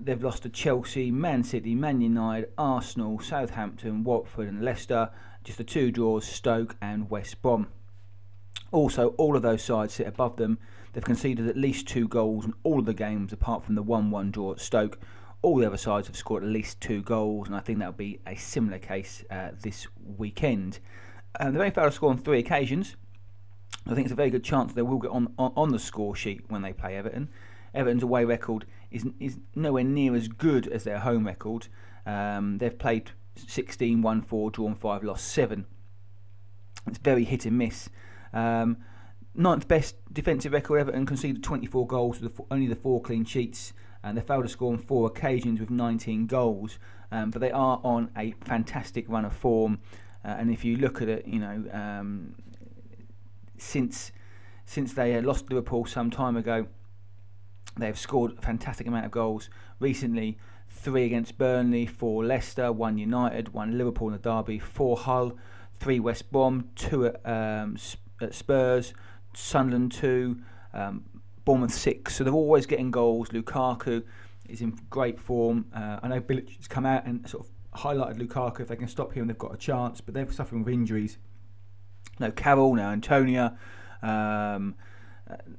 they've 0.04 0.22
lost 0.22 0.42
to 0.42 0.48
Chelsea, 0.48 1.10
Man 1.10 1.44
City, 1.44 1.74
Man 1.74 2.00
United, 2.00 2.50
Arsenal, 2.58 3.20
Southampton, 3.20 4.04
Watford, 4.04 4.48
and 4.48 4.62
Leicester. 4.62 5.10
Just 5.44 5.58
the 5.58 5.64
two 5.64 5.90
draws, 5.90 6.26
Stoke 6.26 6.76
and 6.80 7.10
West 7.10 7.42
Brom. 7.42 7.68
Also, 8.70 9.08
all 9.18 9.36
of 9.36 9.42
those 9.42 9.62
sides 9.62 9.94
sit 9.94 10.06
above 10.06 10.36
them. 10.36 10.58
They've 10.92 11.04
conceded 11.04 11.48
at 11.48 11.56
least 11.56 11.88
two 11.88 12.08
goals 12.08 12.44
in 12.44 12.54
all 12.62 12.78
of 12.78 12.86
the 12.86 12.94
games 12.94 13.32
apart 13.32 13.64
from 13.64 13.74
the 13.74 13.82
1 13.82 14.10
1 14.10 14.30
draw 14.30 14.52
at 14.52 14.60
Stoke. 14.60 14.98
All 15.42 15.56
the 15.56 15.66
other 15.66 15.76
sides 15.76 16.06
have 16.06 16.16
scored 16.16 16.44
at 16.44 16.48
least 16.48 16.80
two 16.80 17.02
goals, 17.02 17.48
and 17.48 17.56
I 17.56 17.60
think 17.60 17.78
that'll 17.78 17.92
be 17.92 18.20
a 18.26 18.36
similar 18.36 18.78
case 18.78 19.24
uh, 19.30 19.50
this 19.60 19.86
weekend. 20.16 20.78
Um, 21.40 21.52
they've 21.52 21.60
only 21.60 21.74
failed 21.74 21.90
to 21.90 21.96
score 21.96 22.10
on 22.10 22.18
three 22.18 22.38
occasions. 22.38 22.96
I 23.86 23.94
think 23.94 24.04
it's 24.06 24.12
a 24.12 24.16
very 24.16 24.30
good 24.30 24.44
chance 24.44 24.72
they 24.72 24.82
will 24.82 24.98
get 24.98 25.10
on, 25.10 25.32
on, 25.38 25.52
on 25.56 25.70
the 25.70 25.78
score 25.78 26.14
sheet 26.14 26.44
when 26.48 26.62
they 26.62 26.72
play 26.72 26.96
Everton. 26.96 27.28
Everton's 27.74 28.02
away 28.02 28.24
record 28.24 28.66
is, 28.92 29.06
is 29.18 29.38
nowhere 29.54 29.84
near 29.84 30.14
as 30.14 30.28
good 30.28 30.68
as 30.68 30.84
their 30.84 30.98
home 30.98 31.26
record. 31.26 31.68
Um, 32.06 32.58
they've 32.58 32.78
played 32.78 33.10
16, 33.36 34.02
1 34.02 34.22
4, 34.22 34.50
drawn 34.50 34.74
5, 34.74 35.04
lost 35.04 35.28
7. 35.28 35.66
It's 36.86 36.98
very 36.98 37.24
hit 37.24 37.46
and 37.46 37.58
miss. 37.58 37.88
Um, 38.32 38.78
ninth 39.34 39.68
best 39.68 39.96
defensive 40.12 40.52
record 40.52 40.80
Everton 40.80 41.06
conceded 41.06 41.42
24 41.42 41.86
goals 41.86 42.20
with 42.20 42.40
only 42.50 42.66
the 42.66 42.76
four 42.76 43.00
clean 43.00 43.24
sheets 43.24 43.72
and 44.02 44.16
they 44.16 44.22
failed 44.22 44.44
to 44.44 44.48
score 44.48 44.72
on 44.72 44.78
four 44.78 45.06
occasions 45.06 45.60
with 45.60 45.70
19 45.70 46.26
goals 46.26 46.78
um, 47.10 47.30
but 47.30 47.40
they 47.40 47.50
are 47.50 47.80
on 47.82 48.10
a 48.16 48.32
fantastic 48.44 49.08
run 49.08 49.24
of 49.24 49.32
form 49.32 49.78
uh, 50.24 50.28
and 50.38 50.50
if 50.50 50.64
you 50.64 50.76
look 50.76 51.00
at 51.00 51.08
it 51.08 51.26
you 51.26 51.38
know 51.38 51.64
um, 51.72 52.34
since 53.58 54.12
since 54.64 54.92
they 54.92 55.18
lost 55.20 55.48
Liverpool 55.50 55.86
some 55.86 56.10
time 56.10 56.36
ago 56.36 56.66
they've 57.76 57.98
scored 57.98 58.38
a 58.38 58.40
fantastic 58.42 58.86
amount 58.86 59.06
of 59.06 59.10
goals 59.10 59.50
recently 59.80 60.38
three 60.68 61.04
against 61.04 61.38
Burnley 61.38 61.86
four 61.86 62.24
Leicester 62.24 62.72
one 62.72 62.98
United 62.98 63.52
one 63.52 63.76
Liverpool 63.78 64.08
in 64.08 64.12
the 64.12 64.18
derby 64.18 64.58
four 64.58 64.96
Hull 64.96 65.36
three 65.78 66.00
West 66.00 66.30
Brom 66.30 66.68
two 66.74 67.06
at, 67.06 67.26
um, 67.26 67.76
at 68.20 68.34
Spurs 68.34 68.94
Sunderland 69.34 69.92
two, 69.92 70.42
um, 70.72 71.04
Bournemouth 71.44 71.72
six. 71.72 72.14
So 72.16 72.24
they're 72.24 72.32
always 72.32 72.66
getting 72.66 72.90
goals. 72.90 73.30
Lukaku 73.30 74.02
is 74.48 74.60
in 74.60 74.78
great 74.90 75.18
form. 75.18 75.66
Uh, 75.74 76.00
I 76.02 76.08
know 76.08 76.20
Bilic 76.20 76.56
has 76.56 76.68
come 76.68 76.86
out 76.86 77.06
and 77.06 77.28
sort 77.28 77.46
of 77.46 77.80
highlighted 77.80 78.18
Lukaku. 78.18 78.60
If 78.60 78.68
they 78.68 78.76
can 78.76 78.88
stop 78.88 79.12
him, 79.12 79.26
they've 79.26 79.38
got 79.38 79.54
a 79.54 79.58
chance. 79.58 80.00
But 80.00 80.14
they're 80.14 80.30
suffering 80.30 80.64
with 80.64 80.72
injuries. 80.72 81.18
No 82.18 82.30
Carroll, 82.30 82.74
now 82.74 82.90
Antonio. 82.90 83.56
Um, 84.02 84.74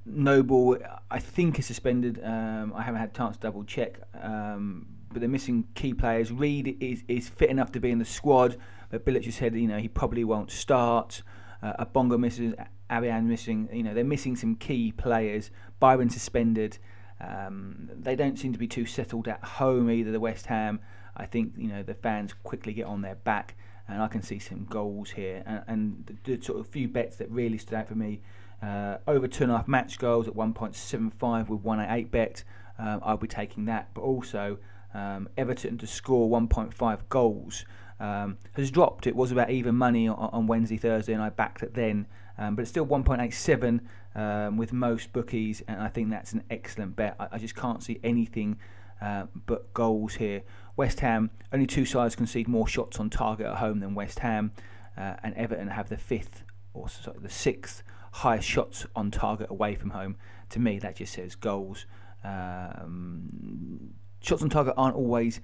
Noble, 0.06 0.78
I 1.10 1.20
think, 1.20 1.60
is 1.60 1.66
suspended. 1.66 2.22
Um, 2.24 2.74
I 2.76 2.82
haven't 2.82 3.00
had 3.00 3.10
a 3.10 3.14
chance 3.14 3.38
to 3.38 3.42
double 3.42 3.64
check. 3.64 4.00
Um, 4.22 4.88
but 5.12 5.20
they're 5.20 5.30
missing 5.30 5.68
key 5.76 5.94
players. 5.94 6.32
Reid 6.32 6.78
is, 6.80 7.04
is 7.08 7.30
fit 7.30 7.50
enough 7.50 7.72
to 7.74 7.80
be 7.80 7.92
in 7.92 8.00
the 8.00 8.06
squad, 8.06 8.58
but 8.90 9.06
Bilic 9.06 9.26
has 9.26 9.36
said 9.36 9.56
you 9.56 9.68
know 9.68 9.78
he 9.78 9.88
probably 9.88 10.24
won't 10.24 10.52
start. 10.52 11.22
Uh, 11.62 11.86
Bonga 11.86 12.18
misses 12.18 12.54
Arian 12.94 13.28
missing, 13.28 13.70
you 13.72 13.84
know, 13.84 13.94
they're 13.94 14.04
missing 14.04 14.36
some 14.36 14.56
key 14.56 14.92
players. 14.92 15.50
Byron 15.80 16.10
suspended. 16.10 16.78
Um, 17.20 17.90
they 17.98 18.16
don't 18.16 18.38
seem 18.38 18.54
to 18.54 18.60
be 18.60 18.68
too 18.68 18.86
settled 18.86 19.28
at 19.28 19.44
home 19.44 19.90
either. 19.90 20.12
The 20.12 20.20
West 20.20 20.46
Ham, 20.48 20.80
I 21.16 21.26
think, 21.26 21.54
you 21.58 21.68
know, 21.68 21.84
the 21.84 21.96
fans 21.96 22.34
quickly 22.44 22.74
get 22.74 22.86
on 22.86 23.02
their 23.02 23.16
back, 23.16 23.56
and 23.88 24.02
I 24.02 24.08
can 24.08 24.22
see 24.22 24.40
some 24.40 24.66
goals 24.66 25.12
here. 25.12 25.42
And, 25.46 25.64
and 25.68 26.18
the, 26.24 26.36
the, 26.36 26.44
sort 26.44 26.60
of 26.60 26.68
few 26.68 26.88
bets 26.88 27.16
that 27.18 27.32
really 27.32 27.58
stood 27.58 27.76
out 27.76 27.88
for 27.88 27.96
me: 27.96 28.22
uh, 28.64 28.98
over 29.08 29.28
two 29.28 29.44
and 29.44 29.52
a 29.52 29.58
half 29.58 29.68
match 29.68 30.00
goals 30.00 30.28
at 30.28 30.34
1.75 30.34 31.50
with 31.50 31.62
188 31.62 32.12
bet. 32.12 32.44
Um, 32.80 33.02
I'll 33.04 33.18
be 33.18 33.28
taking 33.28 33.66
that, 33.66 33.90
but 33.94 34.02
also 34.02 34.58
um, 34.94 35.30
Everton 35.38 35.78
to 35.80 35.88
score 35.88 36.30
1.5 36.30 37.00
goals. 37.10 37.66
Um, 38.00 38.38
has 38.54 38.72
dropped. 38.72 39.08
It 39.08 39.16
was 39.16 39.32
about 39.32 39.50
even 39.50 39.76
money 39.76 40.08
on, 40.08 40.18
on 40.18 40.48
Wednesday, 40.48 40.78
Thursday, 40.78 41.14
and 41.14 41.22
I 41.22 41.30
backed 41.30 41.64
it 41.64 41.74
then 41.74 42.08
um, 42.38 42.56
but 42.56 42.64
it's 42.64 42.72
still 42.72 42.86
1.87 42.86 43.80
um, 44.16 44.58
with 44.58 44.74
most 44.74 45.14
bookies, 45.14 45.62
and 45.68 45.82
I 45.82 45.88
think 45.88 46.10
that's 46.10 46.34
an 46.34 46.44
excellent 46.50 46.96
bet. 46.96 47.16
I, 47.20 47.28
I 47.34 47.38
just 47.38 47.56
can't 47.56 47.84
see 47.84 48.00
anything 48.04 48.58
uh, 49.02 49.26
but 49.46 49.74
goals 49.74 50.16
here. 50.16 50.44
West 50.76 51.02
Ham, 51.02 51.30
only 51.52 51.68
two 51.68 51.86
sides 51.86 52.16
concede 52.16 52.48
more 52.48 52.68
shots 52.68 53.00
on 53.00 53.10
target 53.10 53.46
at 53.46 53.58
home 53.58 53.80
than 53.80 53.94
West 53.94 54.20
Ham, 54.20 54.52
uh, 54.98 55.16
and 55.24 55.34
Everton 55.36 55.68
have 55.68 55.90
the 55.90 55.98
fifth 55.98 56.44
or 56.74 56.90
sorry, 56.90 57.18
the 57.22 57.30
sixth 57.30 57.84
highest 58.12 58.48
shots 58.48 58.86
on 58.96 59.12
target 59.12 59.50
away 59.50 59.76
from 59.76 59.92
home. 59.92 60.16
To 60.50 60.60
me, 60.60 60.80
that 60.80 60.98
just 60.98 61.14
says 61.14 61.36
goals. 61.36 61.86
Um, 62.24 63.94
shots 64.22 64.42
on 64.42 64.50
target 64.50 64.74
aren't 64.78 64.96
always 64.96 65.42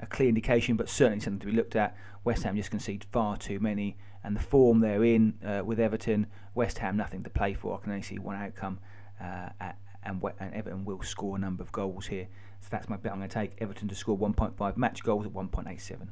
a 0.00 0.06
clear 0.06 0.28
indication, 0.28 0.76
but 0.76 0.88
certainly 0.88 1.20
something 1.20 1.40
to 1.40 1.46
be 1.46 1.52
looked 1.52 1.76
at. 1.76 1.96
West 2.24 2.44
Ham 2.44 2.56
just 2.56 2.70
concede 2.70 3.04
far 3.10 3.36
too 3.36 3.58
many, 3.60 3.96
and 4.22 4.36
the 4.36 4.40
form 4.40 4.80
they're 4.80 5.04
in 5.04 5.34
uh, 5.44 5.62
with 5.64 5.80
Everton, 5.80 6.26
West 6.54 6.78
Ham 6.78 6.96
nothing 6.96 7.22
to 7.24 7.30
play 7.30 7.54
for. 7.54 7.76
I 7.76 7.82
can 7.82 7.92
only 7.92 8.02
see 8.02 8.18
one 8.18 8.36
outcome, 8.36 8.78
uh, 9.20 9.48
and, 10.04 10.22
and 10.38 10.54
Everton 10.54 10.84
will 10.84 11.02
score 11.02 11.36
a 11.36 11.38
number 11.40 11.62
of 11.62 11.72
goals 11.72 12.06
here. 12.06 12.28
So 12.60 12.68
that's 12.70 12.88
my 12.88 12.96
bet. 12.96 13.12
I'm 13.12 13.18
going 13.18 13.28
to 13.28 13.34
take 13.34 13.56
Everton 13.58 13.88
to 13.88 13.94
score 13.94 14.16
1.5 14.16 14.76
match 14.76 15.02
goals 15.02 15.26
at 15.26 15.32
1.87. 15.32 16.06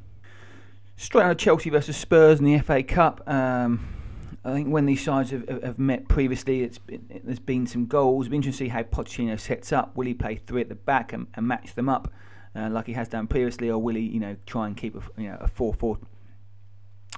Straight 0.96 1.22
on 1.22 1.28
to 1.30 1.34
Chelsea 1.34 1.70
versus 1.70 1.96
Spurs 1.96 2.40
in 2.40 2.44
the 2.44 2.58
FA 2.58 2.82
Cup. 2.82 3.22
Um, 3.28 4.00
I 4.44 4.52
think 4.52 4.68
when 4.68 4.86
these 4.86 5.04
sides 5.04 5.30
have, 5.30 5.46
have 5.62 5.78
met 5.78 6.08
previously, 6.08 6.62
it's 6.62 6.78
been, 6.78 7.20
there's 7.24 7.38
been 7.38 7.66
some 7.66 7.86
goals. 7.86 8.26
It'll 8.26 8.30
be 8.30 8.36
interesting 8.36 8.68
to 8.68 8.72
see 8.72 8.74
how 8.74 8.82
Pochettino 8.84 9.38
sets 9.38 9.70
up. 9.72 9.94
Will 9.96 10.06
he 10.06 10.14
play 10.14 10.36
three 10.36 10.62
at 10.62 10.70
the 10.70 10.74
back 10.74 11.12
and, 11.12 11.26
and 11.34 11.46
match 11.46 11.74
them 11.74 11.90
up 11.90 12.10
uh, 12.56 12.68
like 12.70 12.86
he 12.86 12.94
has 12.94 13.08
done 13.08 13.26
previously, 13.26 13.70
or 13.70 13.78
will 13.78 13.94
he, 13.94 14.02
you 14.02 14.20
know, 14.20 14.36
try 14.46 14.66
and 14.66 14.76
keep 14.76 14.96
a 14.96 15.20
you 15.20 15.28
know 15.28 15.36
a 15.40 15.48
four 15.48 15.74
four 15.74 15.98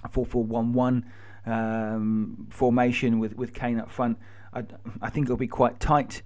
a 0.05 0.09
four 0.09 0.27
four 0.27 0.45
one 0.45 0.73
one 0.73 1.07
um, 1.47 2.49
formation 2.51 3.19
with 3.19 3.37
with 3.37 3.55
Kane 3.55 3.79
up 3.79 3.91
front? 3.91 4.19
I, 4.53 4.65
I 5.01 5.11
think 5.11 5.27
it'll 5.27 5.37
be 5.37 5.47
quite 5.47 5.81
tight. 5.81 6.23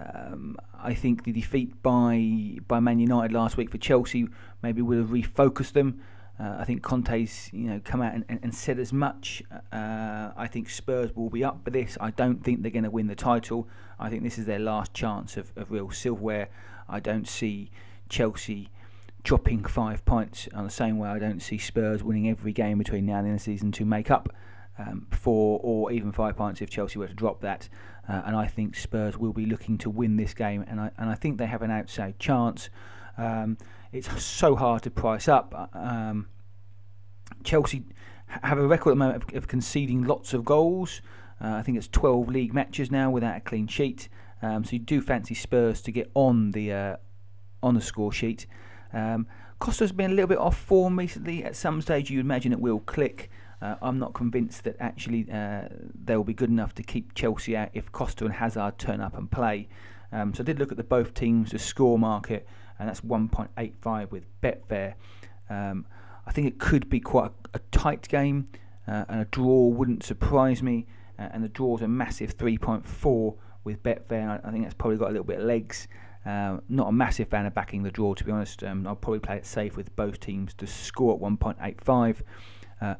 Um, 0.00 0.56
I 0.80 0.94
think 0.94 1.24
the 1.24 1.32
defeat 1.32 1.82
by 1.82 2.58
by 2.66 2.80
Man 2.80 3.00
United 3.00 3.32
last 3.32 3.56
week 3.56 3.70
for 3.70 3.78
Chelsea 3.78 4.28
maybe 4.62 4.82
would 4.82 4.98
have 4.98 5.08
refocused 5.08 5.72
them. 5.72 6.00
Uh, 6.40 6.56
I 6.58 6.64
think 6.64 6.82
Conte's 6.82 7.50
you 7.52 7.68
know 7.68 7.80
come 7.84 8.00
out 8.00 8.14
and, 8.14 8.24
and, 8.28 8.38
and 8.42 8.54
said 8.54 8.78
as 8.78 8.92
much. 8.92 9.42
Uh, 9.72 10.30
I 10.36 10.46
think 10.46 10.70
Spurs 10.70 11.14
will 11.16 11.30
be 11.30 11.42
up 11.42 11.64
for 11.64 11.70
this. 11.70 11.98
I 12.00 12.10
don't 12.10 12.42
think 12.44 12.62
they're 12.62 12.70
going 12.70 12.84
to 12.84 12.90
win 12.90 13.08
the 13.08 13.16
title. 13.16 13.68
I 13.98 14.08
think 14.08 14.22
this 14.22 14.38
is 14.38 14.46
their 14.46 14.60
last 14.60 14.94
chance 14.94 15.36
of, 15.36 15.52
of 15.56 15.70
real 15.70 15.90
silverware. 15.90 16.48
I 16.88 17.00
don't 17.00 17.26
see 17.26 17.70
Chelsea 18.08 18.70
dropping 19.24 19.64
five 19.64 20.04
points 20.04 20.48
on 20.54 20.64
the 20.64 20.70
same 20.70 20.96
way 20.96 21.08
I 21.08 21.18
don't 21.18 21.40
see 21.40 21.58
Spurs 21.58 22.02
winning 22.02 22.30
every 22.30 22.52
game 22.52 22.78
between 22.78 23.04
now 23.04 23.16
and 23.16 23.26
the 23.26 23.30
end 23.30 23.38
of 23.38 23.44
the 23.44 23.44
season 23.44 23.72
to 23.72 23.84
make 23.84 24.10
up 24.10 24.28
um, 24.78 25.06
four 25.10 25.60
or 25.62 25.90
even 25.90 26.12
five 26.12 26.36
points 26.36 26.62
if 26.62 26.70
Chelsea 26.70 26.98
were 26.98 27.08
to 27.08 27.14
drop 27.14 27.40
that. 27.40 27.68
Uh, 28.08 28.22
and 28.24 28.36
I 28.36 28.46
think 28.46 28.76
Spurs 28.76 29.18
will 29.18 29.32
be 29.32 29.44
looking 29.44 29.76
to 29.78 29.90
win 29.90 30.16
this 30.16 30.32
game, 30.32 30.64
and 30.66 30.80
I 30.80 30.90
and 30.96 31.10
I 31.10 31.14
think 31.14 31.36
they 31.36 31.46
have 31.46 31.62
an 31.62 31.70
outside 31.70 32.18
chance. 32.18 32.70
Um, 33.18 33.58
it's 33.92 34.22
so 34.22 34.56
hard 34.56 34.82
to 34.82 34.90
price 34.90 35.28
up. 35.28 35.54
Uh, 35.54 35.78
um, 35.78 36.28
Chelsea 37.44 37.84
have 38.26 38.58
a 38.58 38.66
record 38.66 38.90
at 38.90 38.92
the 38.92 38.96
moment 38.96 39.24
of, 39.24 39.36
of 39.36 39.48
conceding 39.48 40.04
lots 40.04 40.32
of 40.32 40.44
goals. 40.44 41.02
Uh, 41.40 41.54
I 41.54 41.62
think 41.62 41.76
it's 41.76 41.88
12 41.88 42.28
league 42.28 42.54
matches 42.54 42.90
now 42.90 43.10
without 43.10 43.36
a 43.36 43.40
clean 43.40 43.66
sheet. 43.66 44.08
Um, 44.42 44.64
so 44.64 44.72
you 44.72 44.78
do 44.78 45.00
fancy 45.00 45.34
Spurs 45.34 45.82
to 45.82 45.92
get 45.92 46.10
on 46.14 46.52
the 46.52 46.72
uh, 46.72 46.96
on 47.62 47.74
the 47.74 47.80
score 47.80 48.12
sheet. 48.12 48.46
Um, 48.92 49.26
Costa's 49.58 49.90
been 49.90 50.12
a 50.12 50.14
little 50.14 50.28
bit 50.28 50.38
off 50.38 50.56
form 50.56 50.98
recently. 50.98 51.42
At 51.42 51.56
some 51.56 51.82
stage, 51.82 52.10
you 52.10 52.20
imagine 52.20 52.52
it 52.52 52.60
will 52.60 52.80
click. 52.80 53.30
Uh, 53.60 53.74
I'm 53.82 53.98
not 53.98 54.14
convinced 54.14 54.62
that 54.64 54.76
actually 54.78 55.26
uh, 55.32 55.62
they'll 56.04 56.22
be 56.22 56.34
good 56.34 56.50
enough 56.50 56.74
to 56.76 56.84
keep 56.84 57.14
Chelsea 57.14 57.56
out 57.56 57.70
if 57.74 57.90
Costa 57.90 58.24
and 58.24 58.34
Hazard 58.34 58.78
turn 58.78 59.00
up 59.00 59.18
and 59.18 59.28
play. 59.28 59.68
Um, 60.12 60.32
so 60.32 60.42
I 60.42 60.44
did 60.44 60.60
look 60.60 60.70
at 60.70 60.76
the 60.76 60.84
both 60.84 61.12
teams, 61.12 61.50
the 61.50 61.58
score 61.58 61.98
market, 61.98 62.46
and 62.78 62.88
that's 62.88 63.00
1.85 63.00 64.10
with 64.10 64.24
Betfair. 64.42 64.94
Um, 65.50 65.86
I 66.26 66.32
think 66.32 66.46
it 66.46 66.58
could 66.58 66.88
be 66.88 67.00
quite 67.00 67.30
a, 67.54 67.58
a 67.58 67.60
tight 67.70 68.08
game, 68.08 68.48
uh, 68.86 69.04
and 69.08 69.20
a 69.20 69.24
draw 69.26 69.68
wouldn't 69.68 70.04
surprise 70.04 70.62
me. 70.62 70.86
Uh, 71.18 71.28
and 71.32 71.42
the 71.42 71.48
draw's 71.48 71.82
a 71.82 71.88
massive 71.88 72.36
3.4 72.36 73.36
with 73.64 73.82
Betfair. 73.82 74.40
I, 74.44 74.48
I 74.48 74.52
think 74.52 74.62
that's 74.64 74.74
probably 74.74 74.98
got 74.98 75.08
a 75.08 75.12
little 75.12 75.24
bit 75.24 75.38
of 75.38 75.44
legs. 75.44 75.88
Uh, 76.24 76.58
not 76.68 76.88
a 76.88 76.92
massive 76.92 77.28
fan 77.28 77.46
of 77.46 77.54
backing 77.54 77.82
the 77.82 77.90
draw, 77.90 78.14
to 78.14 78.24
be 78.24 78.30
honest. 78.30 78.62
Um, 78.62 78.86
I'll 78.86 78.96
probably 78.96 79.20
play 79.20 79.36
it 79.36 79.46
safe 79.46 79.76
with 79.76 79.94
both 79.96 80.20
teams 80.20 80.52
to 80.54 80.66
score 80.66 81.14
at 81.14 81.20
1.85. 81.20 82.20
Uh, 82.80 82.94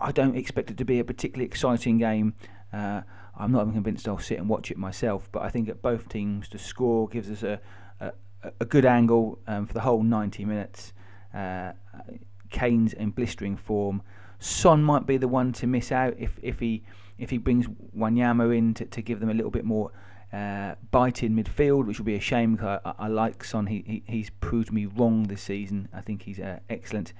I, 0.00 0.12
don't 0.12 0.36
expect 0.36 0.70
it 0.70 0.76
to 0.78 0.84
be 0.84 0.98
a 0.98 1.04
particularly 1.04 1.46
exciting 1.46 1.98
game. 1.98 2.34
Uh, 2.72 3.02
I'm 3.36 3.52
not 3.52 3.62
even 3.62 3.74
convinced 3.74 4.08
I'll 4.08 4.18
sit 4.18 4.38
and 4.38 4.48
watch 4.48 4.70
it 4.70 4.76
myself, 4.76 5.28
but 5.30 5.42
I 5.42 5.50
think 5.50 5.68
at 5.68 5.82
both 5.82 6.08
teams 6.08 6.48
to 6.48 6.58
score 6.58 7.08
gives 7.08 7.30
us 7.30 7.42
a, 7.42 7.60
a, 8.60 8.64
good 8.64 8.84
angle 8.84 9.38
um, 9.46 9.66
for 9.66 9.74
the 9.74 9.80
whole 9.80 10.02
90 10.02 10.44
minutes. 10.44 10.92
Uh, 11.34 11.72
Kane's 12.50 12.92
in 12.92 13.10
blistering 13.10 13.56
form. 13.56 14.02
Son 14.38 14.82
might 14.82 15.06
be 15.06 15.16
the 15.16 15.28
one 15.28 15.52
to 15.52 15.66
miss 15.66 15.92
out 15.92 16.14
if, 16.18 16.38
if 16.42 16.58
he 16.58 16.82
if 17.18 17.30
he 17.30 17.38
brings 17.38 17.66
Wanyama 17.96 18.56
in 18.56 18.74
to, 18.74 18.84
to 18.86 19.00
give 19.00 19.20
them 19.20 19.30
a 19.30 19.34
little 19.34 19.50
bit 19.50 19.64
more 19.64 19.92
uh, 20.32 20.74
bite 20.90 21.22
in 21.22 21.36
midfield, 21.36 21.86
which 21.86 21.98
will 21.98 22.06
be 22.06 22.16
a 22.16 22.20
shame 22.20 22.56
because 22.56 22.80
I, 22.84 22.94
I, 22.98 23.08
like 23.08 23.44
Son. 23.44 23.66
He, 23.66 23.84
he, 23.86 24.12
he's 24.12 24.30
proved 24.30 24.72
me 24.72 24.86
wrong 24.86 25.24
this 25.24 25.42
season. 25.42 25.88
I 25.92 26.00
think 26.00 26.22
he's 26.22 26.40
uh, 26.40 26.58
excellent, 26.70 27.12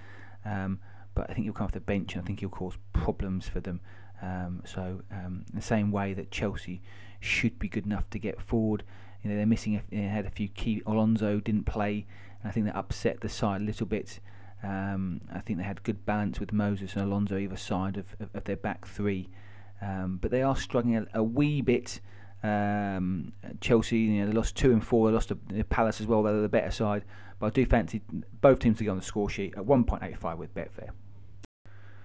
um, 0.44 0.80
but 1.14 1.30
I 1.30 1.34
think 1.34 1.44
he'll 1.44 1.52
come 1.52 1.66
off 1.66 1.72
the 1.72 1.80
bench 1.80 2.14
and 2.14 2.22
I 2.22 2.26
think 2.26 2.40
he'll 2.40 2.48
cause 2.48 2.76
problems 2.92 3.48
for 3.48 3.60
them. 3.60 3.80
Um, 4.22 4.62
so 4.64 5.02
um, 5.10 5.44
the 5.52 5.62
same 5.62 5.90
way 5.90 6.14
that 6.14 6.30
Chelsea 6.30 6.80
should 7.20 7.58
be 7.58 7.68
good 7.68 7.86
enough 7.86 8.08
to 8.10 8.18
get 8.18 8.40
forward, 8.40 8.82
you 9.22 9.30
know 9.30 9.36
they're 9.36 9.46
missing. 9.46 9.76
A, 9.76 9.82
they 9.90 10.02
had 10.02 10.26
a 10.26 10.30
few 10.30 10.48
key. 10.48 10.82
Alonso 10.86 11.40
didn't 11.40 11.64
play, 11.64 12.06
and 12.42 12.48
I 12.48 12.52
think 12.52 12.66
that 12.66 12.76
upset 12.76 13.20
the 13.20 13.28
side 13.28 13.60
a 13.60 13.64
little 13.64 13.86
bit. 13.86 14.20
Um, 14.62 15.20
I 15.32 15.40
think 15.40 15.58
they 15.58 15.64
had 15.64 15.82
good 15.82 16.04
balance 16.06 16.38
with 16.38 16.52
Moses 16.52 16.94
and 16.94 17.02
Alonso 17.02 17.36
either 17.36 17.56
side 17.56 17.96
of, 17.96 18.06
of, 18.20 18.28
of 18.34 18.44
their 18.44 18.56
back 18.56 18.86
three, 18.86 19.28
um, 19.80 20.18
but 20.20 20.30
they 20.30 20.42
are 20.42 20.56
struggling 20.56 20.96
a, 20.96 21.06
a 21.14 21.22
wee 21.22 21.60
bit. 21.60 22.00
Um, 22.42 23.32
Chelsea, 23.60 23.98
you 23.98 24.20
know, 24.20 24.26
they 24.26 24.32
lost 24.32 24.56
two 24.56 24.72
and 24.72 24.84
four. 24.84 25.08
They 25.08 25.14
lost 25.14 25.28
to 25.28 25.38
the 25.48 25.64
Palace 25.64 26.00
as 26.00 26.06
well. 26.06 26.22
They're 26.22 26.40
the 26.40 26.48
better 26.48 26.70
side, 26.70 27.04
but 27.38 27.46
I 27.46 27.50
do 27.50 27.66
fancy 27.66 28.02
both 28.40 28.58
teams 28.58 28.78
to 28.78 28.84
go 28.84 28.90
on 28.92 28.96
the 28.96 29.02
score 29.04 29.28
sheet 29.28 29.54
at 29.56 29.64
1.85 29.64 30.36
with 30.38 30.54
Betfair. 30.54 30.90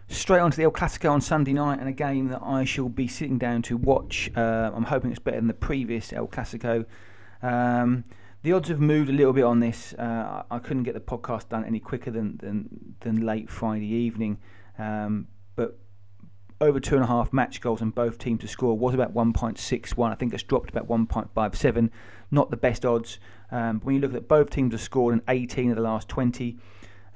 Straight 0.10 0.40
on 0.40 0.52
to 0.52 0.58
the 0.58 0.64
El 0.64 0.72
Clasico 0.72 1.12
on 1.12 1.20
Sunday 1.20 1.52
night, 1.52 1.80
and 1.80 1.90
a 1.90 1.94
game 1.94 2.30
that 2.30 2.42
I 2.42 2.64
shall 2.64 2.88
be 2.88 3.08
sitting 3.08 3.38
down 3.38 3.62
to 3.64 3.76
watch. 3.76 4.32
Uh, 4.36 4.72
I'm 4.74 4.86
hoping 4.86 5.12
it's 5.12 5.20
better 5.20 5.38
than 5.38 5.48
the 5.48 5.54
previous 5.54 6.14
El 6.14 6.28
Clasico. 6.28 6.86
Um, 7.42 8.06
the 8.42 8.54
odds 8.54 8.70
have 8.70 8.80
moved 8.80 9.10
a 9.10 9.14
little 9.14 9.34
bit 9.34 9.44
on 9.44 9.60
this. 9.60 9.94
Uh, 9.94 10.44
I 10.50 10.60
couldn't 10.60 10.84
get 10.84 10.94
the 10.94 11.02
podcast 11.02 11.50
done 11.50 11.66
any 11.66 11.82
quicker 11.82 12.10
than 12.10 12.38
than, 12.38 12.96
than 13.02 13.26
late 13.26 13.50
Friday 13.50 13.88
evening, 13.88 14.38
um, 14.80 15.28
but 15.58 15.78
over 16.62 16.80
two 16.80 16.96
and 16.96 17.04
a 17.04 17.08
half 17.08 17.34
match 17.34 17.60
goals 17.60 17.82
and 17.82 17.94
both 17.94 18.18
teams 18.18 18.40
to 18.42 18.48
score 18.48 18.78
was 18.78 18.94
about 18.94 19.14
1.61. 19.14 20.12
I 20.12 20.16
think 20.16 20.34
it's 20.34 20.44
dropped 20.44 20.70
about 20.70 20.88
1.57. 20.88 21.90
Not 22.32 22.50
the 22.50 22.58
best 22.58 22.86
odds. 22.86 23.20
Um, 23.52 23.82
when 23.82 23.96
you 23.96 24.02
look 24.02 24.14
at 24.14 24.28
both 24.28 24.50
teams 24.50 24.74
have 24.74 24.82
scored 24.82 25.14
in 25.14 25.22
18 25.28 25.70
of 25.72 25.76
the 25.76 25.84
last 25.84 26.08
20. 26.08 26.58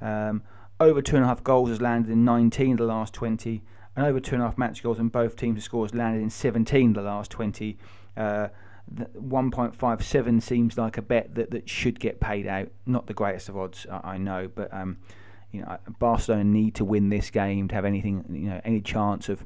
Um, 0.00 0.42
over 0.82 1.02
two 1.02 1.16
and 1.16 1.24
a 1.24 1.28
half 1.28 1.42
goals 1.42 1.70
has 1.70 1.80
landed 1.80 2.10
in 2.10 2.24
19 2.24 2.72
of 2.72 2.78
the 2.78 2.84
last 2.84 3.14
20. 3.14 3.62
And 3.94 4.06
over 4.06 4.20
two 4.20 4.34
and 4.34 4.42
a 4.42 4.46
half 4.46 4.58
match 4.58 4.82
goals 4.82 4.98
and 4.98 5.10
both 5.12 5.36
teams 5.36 5.56
have 5.56 5.64
scored 5.64 5.90
has 5.90 5.98
landed 5.98 6.22
in 6.22 6.30
17 6.30 6.90
of 6.90 6.94
the 6.94 7.02
last 7.02 7.30
20. 7.30 7.78
Uh, 8.16 8.48
1.57 8.94 10.42
seems 10.42 10.76
like 10.76 10.98
a 10.98 11.02
bet 11.02 11.34
that, 11.34 11.50
that 11.50 11.68
should 11.68 12.00
get 12.00 12.20
paid 12.20 12.46
out. 12.46 12.68
Not 12.86 13.06
the 13.06 13.14
greatest 13.14 13.48
of 13.48 13.56
odds, 13.56 13.86
I, 13.90 14.14
I 14.14 14.18
know, 14.18 14.50
but 14.52 14.72
um, 14.72 14.98
you 15.50 15.60
know, 15.62 15.78
Barcelona 15.98 16.44
need 16.44 16.74
to 16.76 16.84
win 16.84 17.08
this 17.08 17.30
game 17.30 17.68
to 17.68 17.74
have 17.74 17.84
anything, 17.84 18.24
you 18.30 18.50
know, 18.50 18.60
any 18.64 18.80
chance 18.80 19.28
of 19.28 19.44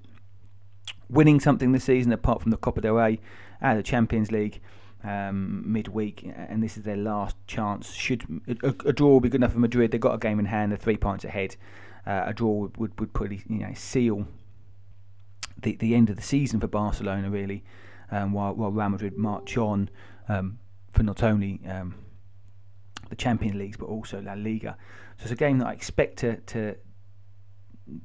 winning 1.08 1.40
something 1.40 1.72
this 1.72 1.84
season 1.84 2.12
apart 2.12 2.40
from 2.40 2.50
the 2.50 2.56
Copa 2.56 2.80
del 2.80 2.94
Rey 2.94 3.20
and 3.60 3.78
the 3.78 3.82
Champions 3.82 4.32
League 4.32 4.60
um, 5.04 5.62
midweek, 5.70 6.28
and 6.34 6.62
this 6.62 6.76
is 6.76 6.84
their 6.84 6.96
last 6.96 7.36
chance. 7.46 7.92
Should 7.92 8.24
a, 8.62 8.68
a, 8.88 8.92
draw 8.92 9.20
be 9.20 9.28
good 9.28 9.40
enough 9.40 9.52
for 9.52 9.58
Madrid? 9.58 9.90
They've 9.90 10.00
got 10.00 10.14
a 10.14 10.18
game 10.18 10.38
in 10.38 10.46
hand, 10.46 10.72
they're 10.72 10.78
three 10.78 10.96
points 10.96 11.24
ahead. 11.24 11.56
Uh, 12.06 12.24
a 12.26 12.34
draw 12.34 12.52
would, 12.52 12.76
would, 12.76 13.00
would 13.00 13.12
probably 13.12 13.42
you 13.48 13.58
know 13.58 13.74
seal 13.74 14.26
the 15.60 15.76
the 15.76 15.94
end 15.94 16.10
of 16.10 16.16
the 16.16 16.22
season 16.22 16.60
for 16.60 16.66
Barcelona 16.66 17.30
really, 17.30 17.64
um, 18.10 18.32
while 18.32 18.54
while 18.54 18.70
Real 18.70 18.88
Madrid 18.88 19.16
march 19.16 19.56
on 19.56 19.90
um, 20.28 20.58
for 20.92 21.02
not 21.02 21.22
only 21.22 21.60
um, 21.68 21.94
the 23.08 23.16
Champions 23.16 23.56
Leagues 23.56 23.76
but 23.76 23.86
also 23.86 24.20
La 24.20 24.34
Liga. 24.34 24.76
So 25.18 25.24
it's 25.24 25.32
a 25.32 25.36
game 25.36 25.58
that 25.58 25.68
I 25.68 25.72
expect 25.72 26.18
to 26.18 26.36
to, 26.36 26.76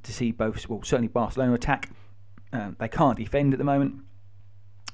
to 0.03 0.13
see 0.13 0.31
both. 0.31 0.67
Well, 0.67 0.81
certainly 0.83 1.07
Barcelona 1.07 1.53
attack. 1.53 1.89
Um, 2.53 2.75
they 2.79 2.89
can't 2.89 3.17
defend 3.17 3.53
at 3.53 3.59
the 3.59 3.65
moment. 3.65 3.95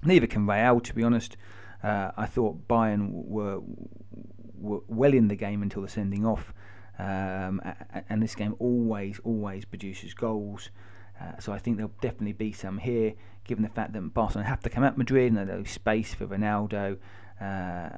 Neither 0.04 0.28
can 0.28 0.46
Real, 0.46 0.80
to 0.80 0.94
be 0.94 1.04
honest. 1.04 1.38
Uh, 1.84 2.12
I 2.18 2.26
thought 2.26 2.68
Bayern 2.68 3.10
were, 3.12 3.62
were 4.60 4.82
well 4.88 5.14
in 5.14 5.28
the 5.28 5.36
game 5.36 5.62
until 5.62 5.82
the 5.82 5.88
sending 5.88 6.26
off, 6.26 6.54
um, 6.98 7.62
and 8.10 8.22
this 8.22 8.36
game 8.36 8.56
always, 8.60 9.20
always 9.24 9.66
produces 9.66 10.14
goals. 10.14 10.70
Uh, 11.20 11.40
so 11.40 11.52
I 11.52 11.60
think 11.60 11.78
there'll 11.78 11.92
definitely 12.02 12.34
be 12.34 12.52
some 12.52 12.78
here, 12.78 13.14
given 13.44 13.64
the 13.64 13.70
fact 13.70 13.94
that 13.94 14.14
Barcelona 14.14 14.48
have 14.48 14.62
to 14.62 14.70
come 14.70 14.84
at 14.84 14.98
Madrid 14.98 15.34
and 15.34 15.50
there's 15.50 15.70
space 15.70 16.14
for 16.14 16.28
Ronaldo. 16.28 16.98
Uh, 17.40 17.90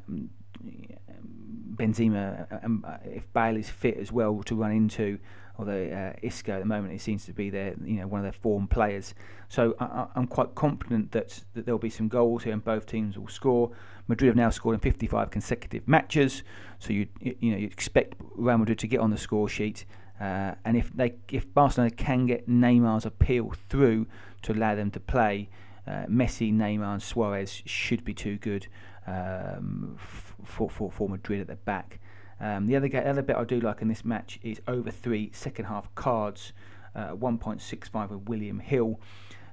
Benzema, 1.75 2.63
um, 2.63 2.83
uh, 2.85 2.97
if 3.05 3.31
Bale 3.33 3.57
is 3.57 3.69
fit 3.69 3.97
as 3.97 4.11
well 4.11 4.43
to 4.43 4.55
run 4.55 4.71
into, 4.71 5.19
although 5.59 5.83
uh, 5.83 6.17
Isco 6.21 6.53
at 6.53 6.59
the 6.59 6.65
moment 6.65 6.93
it 6.93 7.01
seems 7.01 7.25
to 7.25 7.33
be 7.33 7.49
their 7.49 7.75
you 7.83 7.97
know 7.99 8.07
one 8.07 8.19
of 8.19 8.23
their 8.23 8.31
form 8.31 8.67
players. 8.67 9.13
So 9.49 9.75
I, 9.79 10.07
am 10.15 10.25
quite 10.25 10.55
confident 10.55 11.11
that, 11.11 11.41
that 11.53 11.65
there'll 11.65 11.77
be 11.77 11.89
some 11.89 12.07
goals 12.07 12.43
here 12.43 12.53
and 12.53 12.63
both 12.63 12.85
teams 12.85 13.17
will 13.17 13.27
score. 13.27 13.71
Madrid 14.07 14.29
have 14.29 14.35
now 14.37 14.49
scored 14.49 14.75
in 14.75 14.79
55 14.79 15.29
consecutive 15.29 15.87
matches, 15.87 16.43
so 16.79 16.93
you 16.93 17.07
you 17.19 17.51
know 17.51 17.57
you 17.57 17.67
expect 17.67 18.15
Real 18.35 18.57
Madrid 18.57 18.79
to 18.79 18.87
get 18.87 19.01
on 19.01 19.11
the 19.11 19.17
score 19.17 19.49
sheet. 19.49 19.85
Uh, 20.19 20.55
and 20.65 20.77
if 20.77 20.91
they 20.93 21.15
if 21.29 21.53
Barcelona 21.53 21.91
can 21.91 22.25
get 22.25 22.49
Neymar's 22.49 23.05
appeal 23.05 23.53
through 23.69 24.07
to 24.43 24.53
allow 24.53 24.75
them 24.75 24.91
to 24.91 24.99
play, 24.99 25.49
uh, 25.85 26.05
Messi, 26.07 26.53
Neymar, 26.53 26.93
and 26.93 27.03
Suarez 27.03 27.61
should 27.65 28.05
be 28.05 28.13
too 28.13 28.37
good 28.37 28.67
um, 29.07 29.97
for, 30.43 30.69
for 30.69 30.89
for 30.89 31.09
Madrid 31.09 31.41
at 31.41 31.47
the 31.47 31.55
back. 31.55 31.99
Um, 32.41 32.67
the 32.67 32.75
other 32.75 32.89
other 33.05 33.21
bit 33.21 33.35
I 33.35 33.43
do 33.43 33.59
like 33.59 33.81
in 33.81 33.87
this 33.87 34.05
match 34.05 34.39
is 34.41 34.61
over 34.67 34.91
three 34.91 35.31
second 35.33 35.65
half 35.65 35.93
cards, 35.95 36.53
uh, 36.95 37.09
1.65 37.09 38.09
with 38.09 38.29
William 38.29 38.59
Hill. 38.59 38.99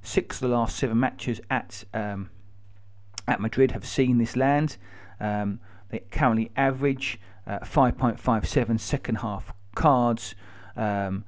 Six 0.02 0.36
of 0.36 0.48
the 0.48 0.56
last 0.56 0.76
seven 0.76 1.00
matches 1.00 1.40
at 1.50 1.84
um, 1.92 2.30
at 3.26 3.40
Madrid 3.40 3.72
have 3.72 3.86
seen 3.86 4.18
this 4.18 4.36
land. 4.36 4.76
Um, 5.18 5.60
they 5.88 6.00
currently 6.10 6.50
average 6.56 7.18
uh, 7.46 7.60
5.57 7.60 8.80
second 8.80 9.16
half 9.16 9.52
cards, 9.74 10.34
um, 10.76 11.24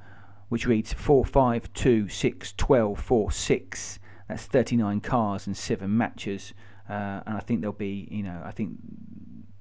which 0.49 0.67
reads 0.67 0.93
4, 0.93 1.25
5, 1.25 1.73
2, 1.73 2.09
6, 2.09 2.55
12, 2.57 3.01
4, 3.01 3.31
6. 3.31 3.99
That's 4.29 4.45
39 4.45 5.01
cards 5.01 5.47
in 5.47 5.55
seven 5.55 5.97
matches. 5.97 6.53
Uh, 6.89 7.21
and 7.27 7.37
I 7.37 7.41
think 7.41 7.61
there'll 7.61 7.73
be, 7.73 8.09
you 8.11 8.23
know, 8.23 8.43
I 8.45 8.51
think 8.51 8.77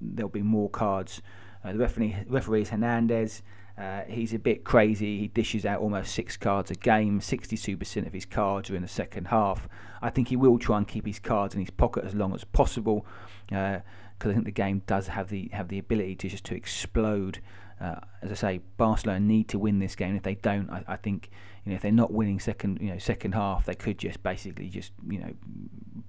there'll 0.01 0.29
be 0.29 0.41
more 0.41 0.69
cards 0.69 1.21
the 1.63 1.77
referee, 1.77 2.15
referee 2.27 2.61
is 2.61 2.69
Hernandez. 2.69 3.41
Uh, 3.77 4.01
he's 4.07 4.33
a 4.33 4.39
bit 4.39 4.63
crazy. 4.63 5.19
He 5.19 5.27
dishes 5.27 5.65
out 5.65 5.81
almost 5.81 6.13
six 6.13 6.35
cards 6.35 6.71
a 6.71 6.75
game. 6.75 7.19
62% 7.19 8.07
of 8.07 8.13
his 8.13 8.25
cards 8.25 8.71
are 8.71 8.75
in 8.75 8.81
the 8.81 8.87
second 8.87 9.27
half. 9.27 9.67
I 10.01 10.09
think 10.09 10.29
he 10.29 10.35
will 10.35 10.57
try 10.57 10.77
and 10.77 10.87
keep 10.87 11.05
his 11.05 11.19
cards 11.19 11.53
in 11.53 11.61
his 11.61 11.69
pocket 11.69 12.03
as 12.03 12.15
long 12.15 12.33
as 12.33 12.43
possible, 12.43 13.05
because 13.47 13.81
uh, 14.25 14.29
I 14.29 14.33
think 14.33 14.45
the 14.45 14.51
game 14.51 14.81
does 14.87 15.07
have 15.07 15.29
the 15.29 15.49
have 15.53 15.67
the 15.67 15.77
ability 15.77 16.15
to 16.15 16.29
just 16.29 16.43
to 16.45 16.55
explode. 16.55 17.39
Uh, 17.79 17.99
as 18.23 18.31
I 18.31 18.33
say, 18.33 18.61
Barcelona 18.77 19.19
need 19.19 19.49
to 19.49 19.59
win 19.59 19.77
this 19.77 19.95
game. 19.95 20.15
If 20.15 20.23
they 20.23 20.33
don't, 20.33 20.67
I, 20.71 20.83
I, 20.87 20.95
think 20.95 21.29
you 21.63 21.71
know 21.71 21.75
if 21.75 21.83
they're 21.83 21.91
not 21.91 22.11
winning 22.11 22.39
second 22.39 22.79
you 22.81 22.89
know 22.89 22.97
second 22.97 23.33
half, 23.33 23.65
they 23.65 23.75
could 23.75 23.99
just 23.99 24.23
basically 24.23 24.69
just 24.69 24.91
you 25.07 25.19
know 25.19 25.31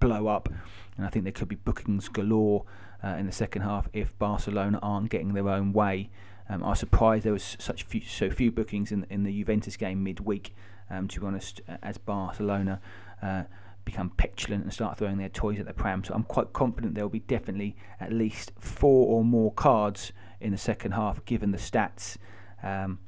blow 0.01 0.27
up, 0.27 0.49
and 0.97 1.07
I 1.07 1.11
think 1.11 1.25
there 1.25 1.33
could 1.33 1.49
be 1.49 1.57
bookings 1.57 2.09
galore 2.09 2.65
uh, 3.03 3.09
in 3.19 3.27
the 3.27 3.33
second 3.33 3.63
half 3.63 3.89
if 3.93 4.19
Barcelona 4.19 4.79
aren't 4.83 5.11
getting 5.11 5.35
their 5.35 5.49
own 5.49 5.73
way. 5.73 6.11
Um, 6.49 6.65
I 6.65 6.71
was 6.71 6.79
surprised 6.79 7.25
there 7.25 7.33
was 7.33 7.57
such 7.59 7.83
few, 7.83 8.01
so 8.01 8.31
few 8.31 8.51
bookings 8.51 8.93
in 8.93 9.07
in 9.11 9.25
the 9.25 9.33
Juventus 9.33 9.77
game 9.77 10.03
midweek. 10.03 10.55
Um, 10.91 11.07
to 11.09 11.21
be 11.21 11.27
honest, 11.27 11.61
as 11.83 11.99
Barcelona 11.99 12.81
uh, 13.23 13.43
become 13.85 14.11
petulant 14.11 14.65
and 14.65 14.73
start 14.73 14.97
throwing 14.97 15.19
their 15.19 15.29
toys 15.29 15.61
at 15.61 15.67
the 15.67 15.75
pram, 15.75 16.03
so 16.03 16.15
I'm 16.15 16.23
quite 16.23 16.55
confident 16.55 16.95
there 16.95 17.05
will 17.05 17.11
be 17.11 17.21
definitely 17.21 17.77
at 18.01 18.11
least 18.11 18.53
four 18.59 19.07
or 19.07 19.23
more 19.23 19.53
cards 19.53 20.13
in 20.41 20.51
the 20.51 20.59
second 20.59 20.93
half, 20.93 21.23
given 21.27 21.51
the 21.51 21.59
stats. 21.59 22.17
Um, 22.63 23.01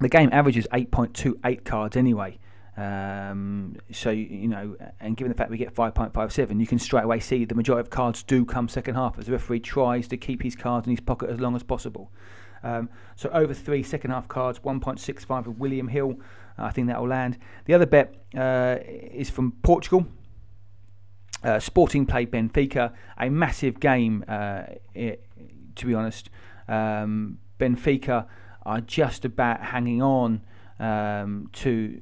the 0.00 0.08
game 0.08 0.28
averages 0.32 0.66
8.28 0.72 1.64
cards 1.64 1.96
anyway. 1.96 2.38
Um, 2.76 3.76
so 3.90 4.10
you 4.10 4.48
know, 4.48 4.76
and 5.00 5.16
given 5.16 5.30
the 5.30 5.36
fact 5.36 5.50
we 5.50 5.56
get 5.56 5.74
5.57, 5.74 6.60
you 6.60 6.66
can 6.66 6.78
straight 6.78 7.04
away 7.04 7.20
see 7.20 7.44
the 7.44 7.54
majority 7.54 7.86
of 7.86 7.90
cards 7.90 8.22
do 8.22 8.44
come 8.44 8.68
second 8.68 8.96
half 8.96 9.18
as 9.18 9.26
the 9.26 9.32
referee 9.32 9.60
tries 9.60 10.08
to 10.08 10.16
keep 10.16 10.42
his 10.42 10.54
cards 10.54 10.86
in 10.86 10.90
his 10.90 11.00
pocket 11.00 11.30
as 11.30 11.40
long 11.40 11.56
as 11.56 11.62
possible. 11.62 12.12
Um, 12.62 12.90
so 13.14 13.30
over 13.30 13.54
three 13.54 13.82
second 13.82 14.10
half 14.10 14.28
cards, 14.28 14.58
1.65 14.58 15.46
of 15.46 15.58
William 15.58 15.88
Hill. 15.88 16.16
Uh, 16.58 16.64
I 16.64 16.70
think 16.70 16.88
that 16.88 17.00
will 17.00 17.08
land. 17.08 17.38
The 17.64 17.74
other 17.74 17.86
bet 17.86 18.14
uh, 18.36 18.76
is 18.82 19.30
from 19.30 19.52
Portugal. 19.62 20.06
Uh, 21.42 21.60
Sporting 21.60 22.06
played 22.06 22.30
Benfica, 22.30 22.92
a 23.18 23.30
massive 23.30 23.78
game. 23.78 24.24
Uh, 24.26 24.62
it, 24.94 25.24
to 25.76 25.86
be 25.86 25.94
honest, 25.94 26.28
um, 26.66 27.38
Benfica 27.58 28.26
are 28.64 28.80
just 28.80 29.24
about 29.24 29.62
hanging 29.62 30.02
on 30.02 30.42
um, 30.80 31.48
to 31.52 32.00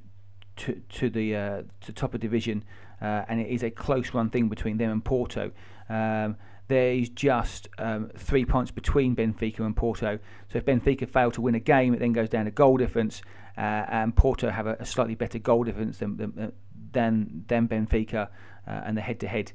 to 0.57 0.81
to 0.89 1.11
the 1.11 1.37
uh, 1.37 1.63
to 1.83 1.93
top 1.93 2.15
of 2.15 2.21
division, 2.21 2.65
uh, 3.01 3.25
and 3.29 3.41
it 3.41 3.49
is 3.49 3.63
a 3.63 3.71
close 3.71 4.15
run 4.15 4.31
thing 4.31 4.49
between 4.49 4.77
them 4.79 4.91
and 4.91 5.05
Porto. 5.05 5.53
Um, 5.89 6.37
there 6.69 6.93
is 6.93 7.11
just 7.11 7.69
um, 7.79 8.11
three 8.17 8.45
points 8.45 8.71
between 8.71 9.15
Benfica 9.15 9.61
and 9.61 9.77
Porto. 9.77 10.19
So 10.51 10.59
if 10.59 10.65
Benfica 10.65 11.09
fail 11.09 11.31
to 11.33 11.43
win 11.43 11.55
a 11.55 11.61
game, 11.61 11.93
it 11.93 12.01
then 12.01 12.13
goes 12.13 12.31
down 12.31 12.47
to 12.47 12.51
goal 12.51 12.79
difference, 12.79 13.21
uh, 13.59 13.61
and 13.61 14.17
Porto 14.17 14.51
have 14.51 14.67
a, 14.67 14.77
a, 14.81 14.87
slightly 14.87 15.15
better 15.15 15.39
goal 15.39 15.65
difference 15.65 15.99
than 15.99 16.17
than, 16.17 16.53
than, 16.93 17.45
than 17.49 17.69
Benfica, 17.69 18.29
uh, 18.67 18.71
and 18.71 18.97
the 18.97 19.03
head-to-head 19.03 19.53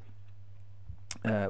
uh, 1.25 1.47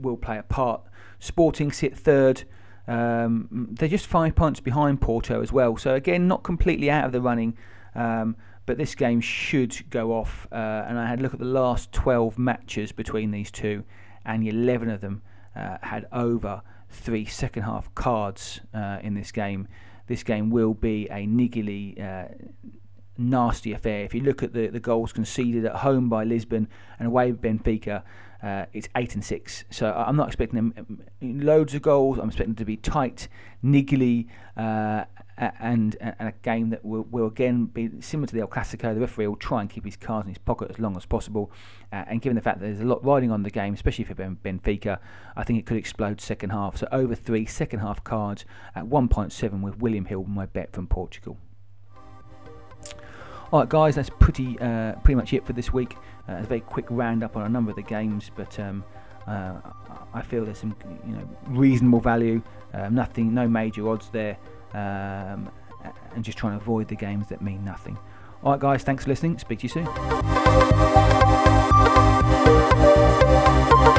will 0.00 0.16
play 0.16 0.38
a 0.38 0.42
part. 0.42 0.82
Sporting 1.18 1.72
sit 1.72 1.96
third. 1.96 2.44
Um, 2.88 3.68
they're 3.72 3.88
just 3.88 4.06
five 4.06 4.34
points 4.34 4.60
behind 4.60 5.00
Porto 5.00 5.40
as 5.42 5.52
well. 5.52 5.76
So 5.76 5.94
again, 5.94 6.26
not 6.26 6.42
completely 6.42 6.90
out 6.90 7.04
of 7.04 7.12
the 7.12 7.20
running. 7.20 7.56
Um, 7.94 8.36
but 8.66 8.78
this 8.78 8.94
game 8.94 9.20
should 9.20 9.90
go 9.90 10.12
off. 10.12 10.46
Uh, 10.52 10.84
and 10.88 10.98
I 10.98 11.06
had 11.06 11.20
a 11.20 11.22
look 11.22 11.32
at 11.32 11.40
the 11.40 11.44
last 11.44 11.92
12 11.92 12.38
matches 12.38 12.92
between 12.92 13.30
these 13.30 13.50
two, 13.50 13.84
and 14.24 14.46
11 14.46 14.88
of 14.88 15.00
them 15.00 15.22
uh, 15.56 15.78
had 15.82 16.06
over 16.12 16.62
three 16.88 17.24
second 17.24 17.62
half 17.64 17.92
cards 17.94 18.60
uh, 18.74 18.98
in 19.02 19.14
this 19.14 19.32
game. 19.32 19.68
This 20.06 20.22
game 20.22 20.50
will 20.50 20.74
be 20.74 21.08
a 21.10 21.26
niggly, 21.26 22.00
uh, 22.00 22.28
nasty 23.16 23.72
affair. 23.72 24.04
If 24.04 24.14
you 24.14 24.20
look 24.20 24.42
at 24.42 24.52
the, 24.52 24.68
the 24.68 24.80
goals 24.80 25.12
conceded 25.12 25.64
at 25.64 25.76
home 25.76 26.08
by 26.08 26.24
Lisbon 26.24 26.68
and 26.98 27.08
away 27.08 27.32
Benfica, 27.32 28.02
uh, 28.42 28.66
it's 28.72 28.88
eight 28.96 29.14
and 29.14 29.24
six. 29.24 29.64
So 29.70 29.92
I'm 29.92 30.16
not 30.16 30.26
expecting 30.26 30.56
them 30.56 30.74
um, 30.76 31.00
loads 31.44 31.74
of 31.74 31.82
goals. 31.82 32.18
I'm 32.18 32.28
expecting 32.28 32.56
to 32.56 32.64
be 32.64 32.76
tight, 32.76 33.28
niggly, 33.64 34.26
uh, 35.42 35.50
and, 35.58 35.96
and, 36.00 36.14
a 36.20 36.32
game 36.42 36.70
that 36.70 36.84
will, 36.84 37.02
will 37.10 37.26
again 37.26 37.64
be 37.64 37.90
similar 38.00 38.28
to 38.28 38.34
the 38.34 38.40
El 38.40 38.46
Clasico. 38.46 38.94
The 38.94 39.00
referee 39.00 39.26
will 39.26 39.34
try 39.34 39.60
and 39.60 39.68
keep 39.68 39.84
his 39.84 39.96
cards 39.96 40.26
in 40.26 40.28
his 40.28 40.38
pocket 40.38 40.70
as 40.70 40.78
long 40.78 40.96
as 40.96 41.04
possible. 41.04 41.50
Uh, 41.92 42.04
and 42.06 42.22
given 42.22 42.36
the 42.36 42.40
fact 42.40 42.60
that 42.60 42.66
there's 42.66 42.80
a 42.80 42.84
lot 42.84 43.04
riding 43.04 43.32
on 43.32 43.42
the 43.42 43.50
game, 43.50 43.74
especially 43.74 44.04
for 44.04 44.14
ben, 44.14 44.38
Benfica, 44.44 45.00
I 45.36 45.42
think 45.42 45.58
it 45.58 45.66
could 45.66 45.76
explode 45.76 46.20
second 46.20 46.50
half. 46.50 46.76
So 46.76 46.86
over 46.92 47.16
three 47.16 47.44
second 47.44 47.80
half 47.80 48.04
cards 48.04 48.44
at 48.76 48.84
1.7 48.84 49.62
with 49.62 49.78
William 49.78 50.04
Hill, 50.04 50.22
my 50.28 50.46
bet 50.46 50.72
from 50.72 50.86
Portugal. 50.86 51.36
All 53.50 53.60
right, 53.60 53.68
guys, 53.68 53.96
that's 53.96 54.10
pretty 54.10 54.56
uh, 54.60 54.92
pretty 55.02 55.16
much 55.16 55.32
it 55.32 55.44
for 55.44 55.54
this 55.54 55.72
week. 55.72 55.96
Uh, 56.28 56.34
a 56.34 56.42
very 56.44 56.60
quick 56.60 56.86
roundup 56.88 57.36
on 57.36 57.42
a 57.42 57.48
number 57.48 57.70
of 57.70 57.76
the 57.76 57.82
games, 57.82 58.30
but 58.34 58.58
um, 58.60 58.84
uh, 59.26 59.56
I 60.14 60.22
feel 60.22 60.44
there's 60.44 60.58
some 60.58 60.76
you 61.04 61.16
know 61.16 61.28
reasonable 61.48 62.00
value. 62.00 62.40
Uh, 62.72 62.88
nothing, 62.88 63.34
no 63.34 63.48
major 63.48 63.88
odds 63.88 64.08
there 64.10 64.38
um, 64.74 65.50
and 66.14 66.24
just 66.24 66.38
trying 66.38 66.56
to 66.58 66.62
avoid 66.62 66.88
the 66.88 66.96
games 66.96 67.28
that 67.28 67.42
mean 67.42 67.64
nothing. 67.64 67.98
Alright, 68.44 68.60
guys, 68.60 68.82
thanks 68.82 69.04
for 69.04 69.10
listening. 69.10 69.38
Speak 69.38 69.60
to 69.60 69.62
you 69.64 69.68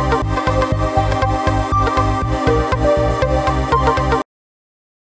soon. 0.10 0.23